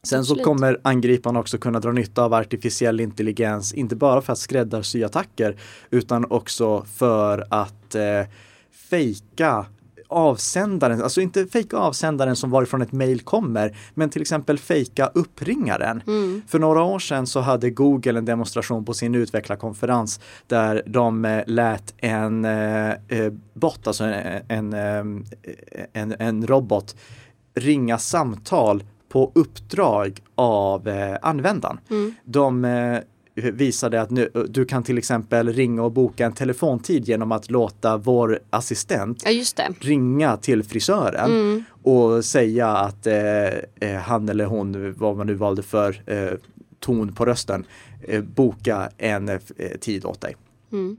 Sen 0.03 0.25
så 0.25 0.35
kommer 0.35 0.79
angriparna 0.83 1.39
också 1.39 1.57
kunna 1.57 1.79
dra 1.79 1.91
nytta 1.91 2.23
av 2.23 2.33
artificiell 2.33 2.99
intelligens, 2.99 3.73
inte 3.73 3.95
bara 3.95 4.21
för 4.21 4.33
att 4.33 4.39
skräddarsy 4.39 5.03
attacker, 5.03 5.57
utan 5.89 6.25
också 6.31 6.85
för 6.85 7.45
att 7.49 7.95
eh, 7.95 8.27
fejka 8.89 9.65
avsändaren, 10.11 11.01
alltså 11.01 11.21
inte 11.21 11.45
fejka 11.45 11.77
avsändaren 11.77 12.35
som 12.35 12.49
varifrån 12.49 12.81
ett 12.81 12.91
mejl 12.91 13.21
kommer, 13.21 13.77
men 13.93 14.09
till 14.09 14.21
exempel 14.21 14.57
fejka 14.57 15.11
uppringaren. 15.13 16.03
Mm. 16.07 16.41
För 16.47 16.59
några 16.59 16.83
år 16.83 16.99
sedan 16.99 17.27
så 17.27 17.39
hade 17.39 17.69
Google 17.69 18.17
en 18.17 18.25
demonstration 18.25 18.85
på 18.85 18.93
sin 18.93 19.15
utvecklarkonferens 19.15 20.19
där 20.47 20.83
de 20.85 21.25
eh, 21.25 21.43
lät 21.47 21.93
en 21.97 22.45
eh, 22.45 22.89
eh 22.89 23.33
bot, 23.53 23.87
alltså 23.87 24.03
en, 24.03 24.73
en, 24.73 25.25
en, 25.93 26.15
en 26.19 26.47
robot, 26.47 26.95
ringa 27.55 27.97
samtal 27.97 28.83
på 29.09 29.31
uppdrag 29.35 30.19
av 30.35 30.87
eh, 30.87 31.17
användaren. 31.21 31.79
Mm. 31.89 32.15
De 32.23 32.65
eh, 32.65 32.99
visade 33.35 34.01
att 34.01 34.09
nu, 34.09 34.31
du 34.49 34.65
kan 34.65 34.83
till 34.83 34.97
exempel 34.97 35.53
ringa 35.53 35.83
och 35.83 35.91
boka 35.91 36.25
en 36.25 36.33
telefontid 36.33 37.07
genom 37.07 37.31
att 37.31 37.51
låta 37.51 37.97
vår 37.97 38.39
assistent 38.49 39.23
ja, 39.25 39.31
ringa 39.79 40.37
till 40.37 40.63
frisören 40.63 41.31
mm. 41.31 41.63
och 41.83 42.25
säga 42.25 42.67
att 42.67 43.07
eh, 43.07 43.13
eh, 43.79 43.95
han 44.01 44.29
eller 44.29 44.45
hon, 44.45 44.93
vad 44.97 45.17
man 45.17 45.27
nu 45.27 45.33
valde 45.33 45.63
för 45.63 46.01
eh, 46.05 46.31
ton 46.79 47.13
på 47.13 47.25
rösten, 47.25 47.65
eh, 48.01 48.23
boka 48.23 48.89
en 48.97 49.29
eh, 49.29 49.39
tid 49.79 50.05
åt 50.05 50.21
dig. 50.21 50.35
Mm. 50.71 50.97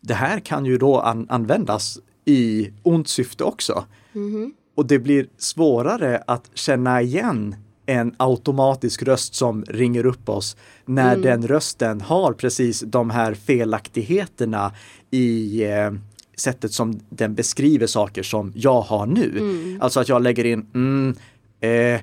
Det 0.00 0.14
här 0.14 0.40
kan 0.40 0.66
ju 0.66 0.78
då 0.78 1.00
an 1.00 1.26
användas 1.30 1.98
i 2.24 2.70
ont 2.82 3.08
syfte 3.08 3.44
också. 3.44 3.84
Mm. 4.14 4.52
Och 4.74 4.86
det 4.86 4.98
blir 4.98 5.26
svårare 5.38 6.22
att 6.26 6.50
känna 6.54 7.02
igen 7.02 7.54
en 7.86 8.14
automatisk 8.16 9.02
röst 9.02 9.34
som 9.34 9.64
ringer 9.64 10.06
upp 10.06 10.28
oss 10.28 10.56
när 10.84 11.14
mm. 11.14 11.22
den 11.22 11.48
rösten 11.48 12.00
har 12.00 12.32
precis 12.32 12.80
de 12.80 13.10
här 13.10 13.34
felaktigheterna 13.34 14.72
i 15.10 15.64
eh, 15.64 15.90
sättet 16.36 16.72
som 16.72 17.00
den 17.08 17.34
beskriver 17.34 17.86
saker 17.86 18.22
som 18.22 18.52
jag 18.56 18.80
har 18.80 19.06
nu. 19.06 19.38
Mm. 19.38 19.78
Alltså 19.82 20.00
att 20.00 20.08
jag 20.08 20.22
lägger 20.22 20.44
in 20.44 20.66
mm, 20.74 21.16
eh, 21.60 22.00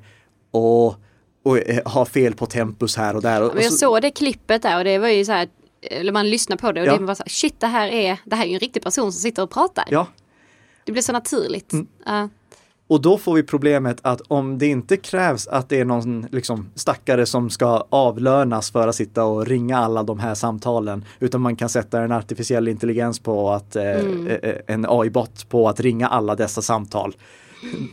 och, 0.52 0.96
och 1.44 1.58
eh, 1.58 1.82
har 1.86 2.06
fel 2.06 2.36
på 2.36 2.46
tempus 2.46 2.98
här 2.98 3.16
och 3.16 3.22
där. 3.22 3.44
Och, 3.44 3.56
men 3.56 3.64
jag 3.64 3.72
så, 3.72 3.78
såg 3.78 4.02
det 4.02 4.12
klippet 4.12 4.62
där 4.62 4.78
och 4.78 4.84
det 4.84 4.98
var 4.98 5.08
ju 5.08 5.26
så 5.26 5.32
här, 5.32 5.48
eller 5.82 6.12
man 6.12 6.30
lyssnar 6.30 6.58
på 6.58 6.72
det 6.72 6.82
och 6.82 6.88
ja. 6.88 6.98
det 6.98 7.06
var 7.06 7.16
så 7.16 7.24
här, 7.24 7.30
shit 7.30 7.60
det 7.60 7.68
här 7.68 7.88
är, 7.88 8.20
det 8.26 8.36
här 8.36 8.46
är 8.46 8.54
en 8.54 8.60
riktig 8.60 8.84
person 8.84 9.12
som 9.12 9.22
sitter 9.22 9.44
och 9.44 9.52
pratar. 9.52 9.86
Ja. 9.90 10.08
Det 10.86 10.92
blir 10.92 11.02
så 11.02 11.12
naturligt. 11.12 11.74
Uh. 11.74 12.26
Och 12.88 13.02
då 13.02 13.18
får 13.18 13.34
vi 13.34 13.44
problemet 13.44 13.98
att 14.02 14.22
om 14.28 14.58
det 14.58 14.68
inte 14.68 14.98
krävs 14.98 15.48
att 15.48 15.70
det 15.70 15.80
är 15.80 15.86
någon 15.86 16.28
liksom, 16.32 16.70
stackare 16.76 17.26
som 17.26 17.50
ska 17.50 17.86
avlönas 17.90 18.72
för 18.72 18.88
att 18.88 18.96
sitta 18.96 19.24
och 19.24 19.48
ringa 19.48 19.78
alla 19.78 20.04
de 20.04 20.20
här 20.20 20.36
samtalen, 20.36 21.06
utan 21.20 21.42
man 21.42 21.56
kan 21.56 21.70
sätta 21.70 22.02
en 22.02 22.12
artificiell 22.12 22.68
intelligens 22.68 23.20
på 23.20 23.52
att, 23.52 23.76
eh, 23.76 23.84
Mm. 24.00 24.28
eh, 24.28 24.56
en 24.68 24.86
AI-bot 24.90 25.50
på 25.50 25.70
att 25.70 25.80
ringa 25.80 26.08
alla 26.08 26.36
dessa 26.36 26.62
samtal. 26.62 27.16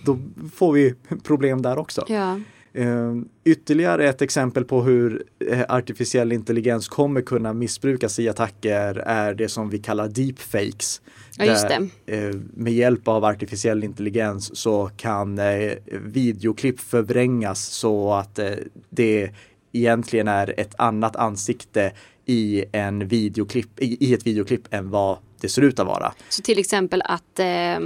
Då 0.05 0.19
får 0.55 0.73
vi 0.73 0.95
problem 1.25 1.63
där 1.63 1.79
också. 1.79 2.05
Ja. 2.09 2.41
Eh, 2.73 3.15
ytterligare 3.45 4.09
ett 4.09 4.23
exempel 4.23 4.65
på 4.65 4.83
hur 4.83 5.25
eh, 5.51 5.61
artificiell 5.69 6.33
intelligens 6.33 6.89
kommer 6.89 7.21
kunna 7.21 7.53
missbrukas 7.53 8.19
i 8.19 8.29
attacker 8.29 8.95
är 9.07 9.35
det 9.35 9.49
som 9.49 9.71
vi 9.71 9.79
kallar 9.79 10.09
deepfakes. 10.09 11.01
Ja, 11.41 11.53
just 11.53 11.69
Där, 11.69 11.89
eh, 12.07 12.35
med 12.55 12.73
hjälp 12.73 13.09
av 13.09 13.25
artificiell 13.25 13.85
intelligens 13.85 14.57
så 14.57 14.91
kan 14.97 15.39
eh, 15.39 15.73
videoklipp 16.05 16.81
förvrängas 16.81 17.67
så 17.67 18.13
att 18.13 18.39
eh, 18.39 18.51
det 18.91 19.31
egentligen 19.73 20.29
är 20.29 20.55
ett 20.61 20.75
annat 20.79 21.17
ansikte 21.17 21.93
i, 22.27 22.65
en 22.73 23.09
videoklipp, 23.09 23.81
i, 23.81 24.07
i 24.07 24.15
ett 24.15 24.27
videoklipp 24.27 24.75
än 24.75 24.91
vad 24.91 25.19
det 25.41 25.49
ser 25.49 25.63
ut 25.63 25.79
att 25.79 25.87
vara. 25.87 26.13
Så 26.29 26.43
till 26.43 26.59
exempel 26.59 27.03
att 27.05 27.39
eh, 27.39 27.79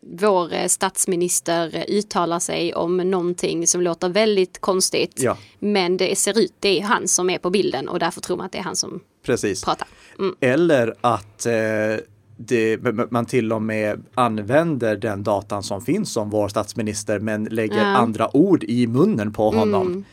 vår 0.00 0.68
statsminister 0.68 1.84
uttalar 1.88 2.38
sig 2.38 2.74
om 2.74 2.96
någonting 2.96 3.66
som 3.66 3.80
låter 3.80 4.08
väldigt 4.08 4.60
konstigt. 4.60 5.12
Ja. 5.16 5.36
Men 5.58 5.96
det 5.96 6.18
ser 6.18 6.38
ut, 6.38 6.52
det 6.60 6.78
är 6.78 6.82
han 6.82 7.08
som 7.08 7.30
är 7.30 7.38
på 7.38 7.50
bilden 7.50 7.88
och 7.88 7.98
därför 7.98 8.20
tror 8.20 8.36
man 8.36 8.46
att 8.46 8.52
det 8.52 8.58
är 8.58 8.62
han 8.62 8.76
som 8.76 9.00
Precis. 9.26 9.64
pratar. 9.64 9.88
Mm. 10.18 10.34
Eller 10.40 10.94
att 11.00 11.46
eh, 11.46 11.52
det, 12.36 12.78
man 13.10 13.26
till 13.26 13.52
och 13.52 13.62
med 13.62 14.02
använder 14.14 14.96
den 14.96 15.22
datan 15.22 15.62
som 15.62 15.80
finns 15.80 16.16
om 16.16 16.30
vår 16.30 16.48
statsminister 16.48 17.18
men 17.18 17.44
lägger. 17.44 17.74
Mm. 17.74 17.96
andra 17.96 18.36
ord 18.36 18.64
i 18.64 18.86
munnen 18.86 19.32
på 19.32 19.50
honom. 19.50 20.04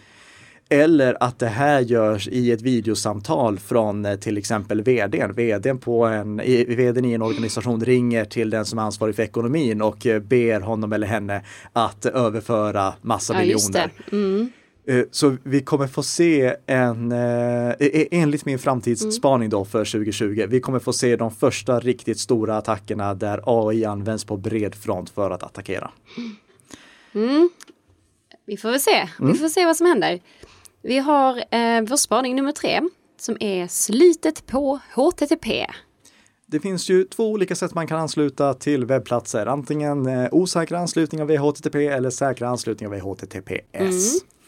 Eller 0.70 1.18
att 1.20 1.40
det 1.40 1.48
här 1.48 1.80
görs 1.80 2.28
i 2.28 2.52
ett 2.52 2.62
videosamtal 2.62 3.60
från 3.60 4.06
eh, 4.06 4.16
till 4.16 4.38
exempel 4.38 4.82
vdn. 4.82 5.34
Vdn, 5.34 5.78
på 5.78 6.06
en, 6.06 6.38
vdn 6.68 7.06
i 7.06 7.14
en 7.14 7.22
organisation 7.22 7.86
ringer 7.86 8.26
till 8.26 8.50
den 8.50 8.66
som 8.66 8.80
är 8.80 8.84
ansvarig 8.84 9.16
för 9.16 9.24
ekonomin 9.24 9.82
och 9.82 10.06
eh, 10.06 10.20
ber 10.20 10.60
honom 10.60 10.94
eller 10.94 11.08
henne 11.08 11.46
att 11.74 12.06
överföra 12.06 12.94
massa 13.02 13.34
Ja, 13.34 13.40
miljoner. 13.40 13.92
Mm. 14.12 14.52
Eh, 15.00 15.04
Så 15.12 15.38
vi 15.44 15.62
kommer 15.62 15.88
få 15.88 16.04
se 16.04 16.56
en, 16.66 17.12
eh, 17.12 17.70
e- 17.80 18.08
enligt 18.12 18.46
min 18.46 18.60
framtidsspaning 18.60 19.50
då 19.50 19.66
för 19.66 19.86
2020, 19.86 20.46
vi 20.50 20.60
kommer 20.60 20.80
få 20.80 20.94
se 20.94 21.16
de 21.16 21.32
första 21.32 21.80
riktigt 21.80 22.20
stora 22.20 22.58
attackerna 22.58 23.14
där 23.14 23.42
AI 23.46 23.86
används 23.86 24.26
på 24.26 24.38
bred 24.38 24.76
front 24.76 25.10
för 25.10 25.32
att 25.32 25.44
attackera. 25.44 25.92
Vi 28.46 28.58
får 28.58 28.72
väl 28.72 28.80
se. 28.80 29.08
Mm. 29.20 29.32
Vi 29.32 29.38
får 29.40 29.48
se 29.50 29.66
vad 29.66 29.78
som 29.78 29.86
händer. 29.88 30.20
Vi 30.82 30.98
har 31.00 31.38
eh, 31.38 31.82
vår 31.90 31.96
spaning 31.98 32.36
nummer 32.36 32.52
tre 32.52 32.82
som 33.20 33.38
är 33.40 33.68
slutet 33.68 34.46
på 34.48 34.80
HTTP. 34.96 35.68
Det 36.46 36.60
finns 36.60 36.90
ju 36.90 37.04
två 37.04 37.32
olika 37.32 37.56
sätt 37.56 37.74
man 37.76 37.88
kan 37.88 38.00
ansluta 38.00 38.54
till 38.54 38.86
webbplatser, 38.86 39.46
antingen 39.46 40.06
eh, 40.08 40.28
osäkra 40.32 40.80
anslutningar 40.80 41.26
via 41.26 41.40
HTTP 41.40 41.88
eller 41.88 42.10
säkra 42.10 42.50
anslutningar 42.50 42.92
via 42.92 43.02
HTTPS. 43.04 44.22
Och 44.22 44.41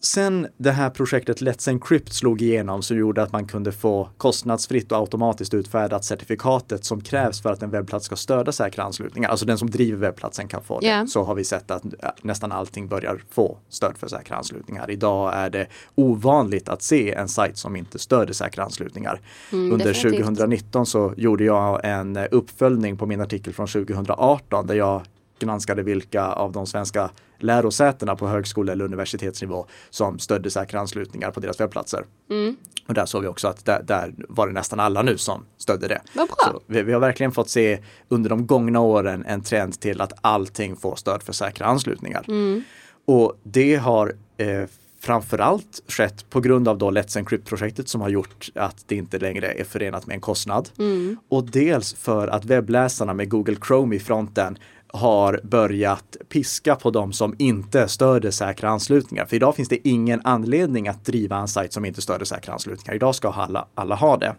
sen 0.00 0.46
det 0.56 0.70
här 0.70 0.90
projektet 0.90 1.40
Let's 1.40 1.68
Encrypt 1.68 2.12
slog 2.12 2.42
igenom 2.42 2.82
som 2.82 2.96
gjorde 2.96 3.22
att 3.22 3.32
man 3.32 3.46
kunde 3.46 3.72
få 3.72 4.08
kostnadsfritt 4.16 4.92
och 4.92 4.98
automatiskt 4.98 5.54
utfärdat 5.54 6.04
certifikatet 6.04 6.84
som 6.84 7.00
krävs 7.00 7.42
för 7.42 7.52
att 7.52 7.62
en 7.62 7.70
webbplats 7.70 8.06
ska 8.06 8.16
stödja 8.16 8.52
säkra 8.52 8.84
anslutningar. 8.84 9.28
Alltså 9.28 9.46
den 9.46 9.58
som 9.58 9.70
driver 9.70 9.98
webbplatsen 9.98 10.48
kan 10.48 10.62
få 10.62 10.80
det. 10.80 10.86
Ja. 10.86 11.06
Så 11.06 11.22
har 11.24 11.34
vi 11.34 11.44
sett 11.44 11.70
att 11.70 11.82
nästan 12.22 12.52
allting 12.52 12.88
börjar 12.88 13.22
få 13.30 13.58
stöd 13.68 13.98
för 13.98 14.08
säkra 14.08 14.36
anslutningar. 14.36 14.90
Idag 14.90 15.34
är 15.34 15.50
det 15.50 15.66
ovanligt 15.94 16.68
att 16.68 16.82
se 16.82 17.14
en 17.14 17.28
sajt 17.28 17.58
som 17.58 17.76
inte 17.76 17.98
stöder 17.98 18.32
säkra 18.32 18.64
anslutningar. 18.64 19.20
Under 19.52 19.78
definitivt. 19.78 20.26
2019 20.26 20.86
så 20.86 21.14
gjorde 21.16 21.44
jag 21.44 21.80
en 21.84 22.16
uppföljning 22.16 22.96
på 22.96 23.06
min 23.06 23.20
artikel 23.20 23.52
från 23.52 23.66
2018 23.66 24.66
där 24.66 24.74
jag 24.74 25.02
granskade 25.38 25.82
vilka 25.82 26.26
av 26.26 26.52
de 26.52 26.66
svenska 26.66 27.10
lärosätena 27.38 28.16
på 28.16 28.28
högskole 28.28 28.72
eller 28.72 28.84
universitetsnivå 28.84 29.66
som 29.90 30.18
stödde 30.18 30.50
säkra 30.50 30.80
anslutningar 30.80 31.30
på 31.30 31.40
deras 31.40 31.60
webbplatser. 31.60 32.04
Mm. 32.30 32.56
Och 32.88 32.94
där 32.94 33.06
såg 33.06 33.22
vi 33.22 33.28
också 33.28 33.48
att 33.48 33.64
där, 33.64 33.82
där 33.82 34.14
var 34.28 34.46
det 34.46 34.52
nästan 34.52 34.80
alla 34.80 35.02
nu 35.02 35.18
som 35.18 35.44
stödde 35.56 35.88
det. 35.88 36.00
Vad 36.14 36.26
bra. 36.28 36.36
Så 36.44 36.60
vi, 36.66 36.82
vi 36.82 36.92
har 36.92 37.00
verkligen 37.00 37.32
fått 37.32 37.50
se 37.50 37.78
under 38.08 38.30
de 38.30 38.46
gångna 38.46 38.80
åren 38.80 39.24
en 39.28 39.42
trend 39.42 39.80
till 39.80 40.00
att 40.00 40.12
allting 40.20 40.76
får 40.76 40.96
stöd 40.96 41.22
för 41.22 41.32
säkra 41.32 41.66
anslutningar. 41.66 42.24
Mm. 42.28 42.62
Och 43.04 43.38
det 43.42 43.76
har 43.76 44.14
eh, 44.36 44.64
framförallt 45.00 45.82
skett 45.88 46.30
på 46.30 46.40
grund 46.40 46.68
av 46.68 46.78
då 46.78 46.90
Let's 46.90 47.18
Encrypt-projektet 47.18 47.88
som 47.88 48.00
har 48.00 48.08
gjort 48.08 48.48
att 48.54 48.84
det 48.86 48.96
inte 48.96 49.18
längre 49.18 49.52
är 49.52 49.64
förenat 49.64 50.06
med 50.06 50.14
en 50.14 50.20
kostnad. 50.20 50.68
Mm. 50.78 51.16
Och 51.28 51.44
dels 51.44 51.94
för 51.94 52.28
att 52.28 52.44
webbläsarna 52.44 53.14
med 53.14 53.28
Google 53.28 53.56
Chrome 53.66 53.96
i 53.96 53.98
fronten 53.98 54.58
har 54.92 55.40
börjat 55.42 56.16
piska 56.28 56.76
på 56.76 56.90
de 56.90 57.12
som 57.12 57.34
inte 57.38 57.88
stöder 57.88 58.30
säkra 58.30 58.68
anslutningar. 58.68 59.26
För 59.26 59.36
idag 59.36 59.56
finns 59.56 59.68
det 59.68 59.88
ingen 59.88 60.20
anledning 60.24 60.88
att 60.88 61.04
driva 61.04 61.36
en 61.36 61.48
sajt 61.48 61.72
som 61.72 61.84
inte 61.84 62.02
stöder 62.02 62.24
säkra 62.24 62.52
anslutningar. 62.52 62.94
Idag 62.94 63.14
ska 63.14 63.28
alla, 63.28 63.68
alla 63.74 63.94
ha 63.94 64.16
det. 64.16 64.34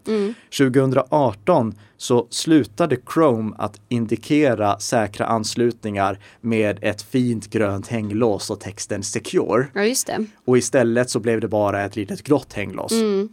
2018 0.58 1.74
så 1.96 2.26
slutade 2.30 2.96
Chrome 3.14 3.54
att 3.58 3.80
indikera 3.88 4.78
säkra 4.78 5.26
anslutningar 5.26 6.18
med 6.40 6.78
ett 6.82 7.02
fint 7.02 7.50
grönt 7.50 7.86
hänglås 7.86 8.50
och 8.50 8.60
texten 8.60 9.02
Secure. 9.02 9.66
Ja, 9.74 9.84
just 9.84 10.06
det. 10.06 10.26
Och 10.44 10.58
istället 10.58 11.10
så 11.10 11.20
blev 11.20 11.40
det 11.40 11.48
bara 11.48 11.84
ett 11.84 11.96
litet 11.96 12.22
grått 12.22 12.52
hänglås. 12.52 12.92
Eh, 12.92 13.26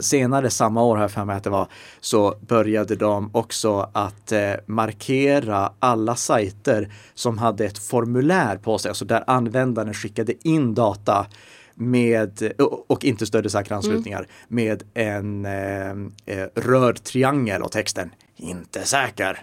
Senare 0.00 0.50
samma 0.50 0.82
år, 0.82 1.00
jag 1.00 1.10
för 1.10 1.24
mig 1.24 1.36
att 1.36 1.44
det 1.44 1.50
var, 1.50 1.68
så 2.00 2.34
började 2.40 2.96
de 2.96 3.30
också 3.34 3.90
att 3.92 4.32
eh, 4.32 4.52
markera 4.66 5.72
alla 5.78 6.16
sajter 6.16 6.92
som 7.14 7.38
hade 7.38 7.64
ett 7.64 7.78
formulär 7.78 8.56
på 8.56 8.78
sig, 8.78 8.88
alltså 8.88 9.04
där 9.04 9.24
användaren 9.26 9.94
skickade 9.94 10.48
in 10.48 10.74
data 10.74 11.26
med, 11.74 12.52
och- 12.86 13.04
inte 13.04 13.26
stödde 13.26 13.50
säkra 13.50 13.76
anslutningar, 13.76 14.26
med 14.48 14.82
en 14.94 15.44
eh, 15.44 15.90
eh, 16.26 16.46
röd 16.54 17.02
triangel 17.04 17.62
och 17.62 17.72
texten 17.72 18.10
inte 18.36 18.82
säker. 18.84 19.38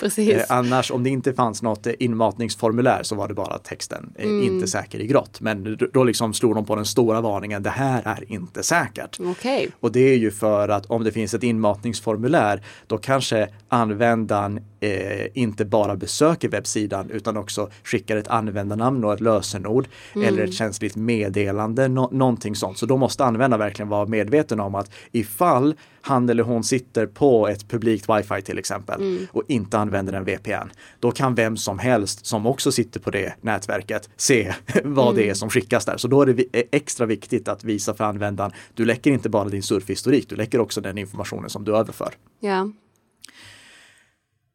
Precis. 0.00 0.34
Eh, 0.34 0.44
annars 0.48 0.90
om 0.90 1.02
det 1.04 1.10
inte 1.10 1.32
fanns 1.32 1.62
något 1.62 1.86
eh, 1.86 1.92
inmatningsformulär 1.98 3.02
så 3.02 3.14
var 3.14 3.28
det 3.28 3.34
bara 3.34 3.58
texten 3.58 4.12
eh, 4.14 4.26
inte 4.46 4.66
säker 4.66 4.98
i 5.00 5.06
grått. 5.06 5.40
Men 5.40 5.78
då, 5.92 6.04
liksom 6.04 6.34
slog 6.34 6.54
de 6.54 6.64
på 6.64 6.76
den 6.76 6.84
stora 6.86 7.20
varningen, 7.20 7.62
det 7.62 7.70
här 7.70 8.02
är 8.04 8.32
inte 8.32 8.62
säkert. 8.62 9.18
Okej. 9.20 9.68
Och 9.80 9.92
det 9.92 10.00
är 10.00 10.16
ju 10.16 10.30
för 10.30 10.68
att 10.68 10.86
om 10.86 11.04
det 11.04 11.12
finns 11.12 11.34
ett 11.34 11.42
inmatningsformulär 11.42 12.62
då 12.86 12.98
kanske 12.98 13.48
användaren 13.68 14.60
eh, 14.80 15.26
inte 15.34 15.64
bara 15.64 15.96
besöker 15.96 16.48
webbsidan 16.48 17.10
utan 17.10 17.36
också 17.36 17.70
skickar 17.84 18.16
ett 18.16 18.28
användarnamn 18.28 19.04
och 19.04 19.12
ett 19.12 19.20
lösenord 19.20 19.88
eller 20.26 20.44
ett 20.44 20.54
känsligt 20.54 20.96
meddelande, 20.96 21.88
nå- 21.88 22.08
någonting 22.12 22.54
sånt. 22.56 22.78
Så 22.78 22.86
då 22.86 22.96
måste 22.96 23.24
användaren 23.24 23.60
verkligen 23.60 23.88
vara 23.88 24.06
medveten 24.06 24.60
om 24.60 24.74
att 24.74 24.90
ifall 25.12 25.74
han 26.00 26.28
eller 26.28 26.42
hon 26.42 26.64
sitter 26.64 27.06
på 27.06 27.48
ett 27.48 27.68
publikt 27.68 28.08
wifi 28.08 28.42
till 28.42 28.58
exempel 28.58 29.26
och 29.32 29.42
inte 29.48 29.78
använder 29.88 30.12
en 30.12 30.24
VPN, 30.24 30.70
då 31.00 31.10
kan 31.10 31.34
vem 31.34 31.56
som 31.56 31.78
helst 31.78 32.26
som 32.26 32.46
också 32.46 32.72
sitter 32.72 33.00
på 33.00 33.10
det 33.10 33.34
nätverket 33.40 34.08
se 34.16 34.54
vad 34.84 35.14
det 35.14 35.30
är 35.30 35.34
som 35.34 35.50
skickas 35.50 35.84
där. 35.84 35.96
Så 35.96 36.08
då 36.08 36.22
är 36.22 36.26
det 36.26 36.32
vi- 36.32 36.68
extra 36.72 37.06
viktigt 37.06 37.48
att 37.48 37.64
visa 37.64 37.94
för 37.94 38.04
användaren, 38.04 38.52
du 38.74 38.84
läcker 38.84 39.10
inte 39.10 39.28
bara 39.28 39.48
din 39.48 39.62
surfhistorik, 39.62 40.28
du 40.28 40.36
läcker 40.36 40.60
också 40.60 40.80
den 40.80 40.98
informationen 40.98 41.50
som 41.50 41.64
du 41.64 41.76
överför. 41.76 42.14
Ja. 42.40 42.70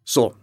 Så 0.03 0.33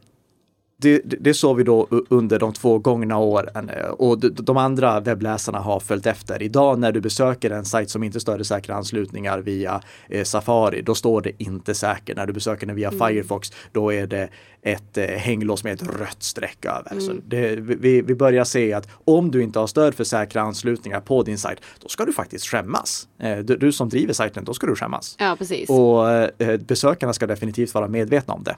det, 0.80 1.00
det, 1.04 1.16
det 1.20 1.35
såg 1.35 1.56
vi 1.56 1.64
då 1.64 1.87
under 2.09 2.38
de 2.38 2.52
två 2.52 2.78
gångna 2.78 3.18
åren 3.18 3.68
eh, 3.68 3.87
och 3.87 4.18
de, 4.18 4.56
andra 4.56 5.00
webbläsarna 5.00 5.59
har 5.59 5.80
följt 5.80 6.06
efter. 6.06 6.42
Idag 6.42 6.78
när 6.78 6.92
du 6.92 7.00
besöker 7.00 7.50
en 7.50 7.64
sajt 7.64 7.90
som 7.90 8.02
inte 8.02 8.20
stöder 8.20 8.44
säkra 8.44 8.75
anslutningar 8.75 9.38
via 9.38 9.82
eh, 10.09 10.25
Safari, 10.25 10.82
då 10.82 10.94
står 10.94 11.20
det 11.20 11.42
inte 11.42 11.75
säker. 11.75 12.14
När 12.14 12.26
du 12.26 12.32
besöker 12.32 12.66
den 12.66 12.76
via 12.76 12.90
Firefox, 12.90 13.52
då 13.73 13.92
är 13.92 14.06
det 14.06 14.28
ett 14.62 14.98
eh, 14.98 15.04
hänglås 15.04 15.64
med 15.64 15.72
ett 15.72 15.82
rött 15.82 16.22
streck 16.22 16.64
över. 16.64 17.00
Så 17.00 17.12
det, 17.26 17.56
vi, 17.56 18.02
vi 18.02 18.14
börjar 18.14 18.44
se 18.44 18.72
att 18.72 18.88
om 19.04 19.30
du 19.30 19.42
inte 19.42 19.58
har 19.58 19.66
stöd 19.66 19.94
för 19.94 20.04
säkra 20.04 20.42
anslutningar 20.42 21.00
på 21.00 21.22
din 21.22 21.38
sajt, 21.38 21.58
då 21.80 21.88
ska 21.88 22.04
du 22.04 22.12
faktiskt 22.12 22.46
skämmas. 22.46 23.08
Eh, 23.18 23.38
du, 23.38 23.56
du 23.56 23.72
som 23.72 23.88
driver 23.88 24.12
sajten, 24.12 24.44
då 24.44 24.54
ska 24.54 24.66
du 24.66 24.76
skämmas. 24.76 25.16
ja, 25.18 25.36
precis. 25.38 25.70
Och 25.70 26.10
eh, 26.10 26.56
besökarna 26.56 27.12
ska 27.12 27.26
definitivt 27.26 27.74
vara 27.74 27.88
medvetna 27.88 28.34
om 28.34 28.44
det. 28.44 28.56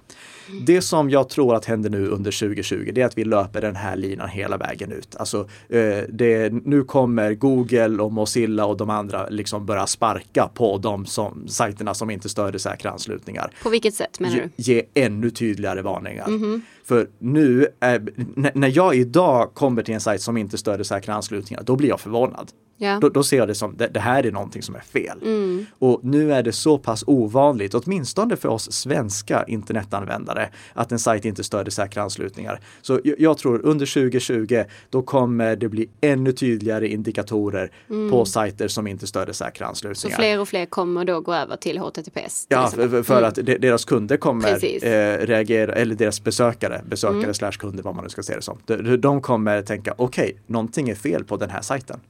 Det 0.67 0.83
som 0.83 1.11
jag 1.11 1.29
tror 1.29 1.55
att 1.55 1.65
händer 1.65 1.91
nu 1.91 2.09
under 2.09 2.41
2020, 2.41 2.91
det 2.95 3.03
är 3.03 3.07
att 3.07 3.19
vi 3.19 3.25
löper 3.25 3.61
den 3.61 3.77
här 3.77 3.97
linan 3.97 4.29
hela 4.29 4.57
vägen 4.57 4.93
ut. 4.93 5.17
Alltså, 5.17 5.49
eh, 5.69 5.99
det, 6.09 6.53
nu 6.53 6.85
kommer 6.85 7.35
Google 7.35 8.03
och 8.03 8.13
Mozilla 8.13 8.67
och 8.67 8.77
de 8.77 8.91
andra 8.91 9.29
liksom 9.29 9.67
börja 9.67 9.87
sparka 9.87 10.51
på 10.55 10.79
de 10.79 11.07
som, 11.07 11.49
sajterna 11.49 11.95
som 11.95 12.11
inte 12.11 12.29
stöder 12.29 12.59
säkra 12.59 12.91
anslutningar 12.91 13.53
På 13.63 13.69
vilket 13.69 13.95
sätt 13.95 14.21
menar 14.21 14.37
ge, 14.37 14.43
du? 14.43 14.63
ge 14.63 14.83
ännu 14.95 15.31
tydligare 15.31 15.83
barnen. 15.93 16.63
För 16.85 17.09
nu, 17.19 17.67
är, 17.81 18.09
när 18.55 18.77
jag 18.77 18.95
idag 18.95 19.55
kommer 19.55 19.83
till 19.83 19.95
en 19.95 20.01
sajt 20.01 20.23
som 20.23 20.37
inte 20.37 20.59
stöder 20.59 20.85
säkra 20.85 21.15
anslutningar, 21.15 21.63
då 21.63 21.77
blir 21.77 21.89
jag 21.89 22.01
förvånad. 22.01 22.51
Ja. 22.83 22.99
Då, 23.01 23.09
då 23.09 23.23
ser 23.23 23.37
jag 23.37 23.49
det 23.49 23.55
som, 23.55 23.77
det, 23.77 23.89
det 23.89 24.01
här 24.01 24.27
är 24.27 24.33
någonting 24.33 24.63
som 24.63 24.75
är 24.75 24.81
fel. 24.81 25.19
Mm. 25.23 25.67
Och 25.79 26.01
nu 26.03 26.33
är 26.33 26.43
det 26.43 26.53
så 26.53 26.79
pass 26.79 27.05
ovanligt, 27.07 27.75
åtminstone 27.75 28.37
för 28.37 28.49
oss 28.49 28.73
svenska 28.73 29.45
internetanvändare, 29.49 30.49
att 30.73 30.93
en 30.93 30.99
sajt 30.99 31.25
inte 31.25 31.45
stöder 31.45 31.71
säkra 31.71 32.03
anslutningar. 32.03 32.61
Så 32.83 33.01
jag, 33.05 33.21
jag 33.21 33.39
tror 33.39 33.67
under 33.67 33.87
2020, 33.87 34.65
då 34.91 35.03
kommer 35.03 35.57
det 35.57 35.69
bli 35.69 35.89
ännu 36.01 36.33
tydligare 36.33 36.89
indikatorer 36.89 37.71
på 38.11 38.25
sajter 38.25 38.69
som 38.69 38.87
inte 38.87 39.07
stöder 39.07 39.33
säkra 39.33 39.63
Mm. 39.63 39.75
Så 39.75 39.89
anslutningar. 39.89 40.17
fler 40.17 40.41
och 40.41 40.49
fler 40.49 40.67
kommer 40.67 41.05
då 41.05 41.21
gå 41.21 41.35
över 41.35 41.57
till 41.57 41.79
HTTPS. 41.79 42.47
till 42.47 42.57
Ja, 42.57 42.67
för, 42.67 43.03
för 43.03 43.23
att 43.23 43.35
de, 43.35 43.59
deras 43.59 43.85
kunder 43.85 44.17
kommer 44.17 44.49
eh, 44.85 45.27
reagera, 45.27 45.73
eller 45.73 45.95
deras 45.95 46.25
besökare, 46.25 46.72
besökare 46.85 47.35
slash 47.35 47.53
kunder, 47.53 47.83
vad 47.83 47.95
man 47.95 48.05
nu 48.05 48.11
ska 48.11 48.23
se 48.23 48.37
det 48.37 48.43
som. 48.43 48.59
De, 48.67 48.97
de 48.97 49.21
kommer 49.21 49.63
tänka, 49.63 49.95
okej, 49.99 50.41
någonting 50.47 50.89
är 50.89 50.95
fel 50.95 51.25
på 51.25 51.37
den 51.37 51.51
här 51.51 51.63
sajten. 51.63 52.01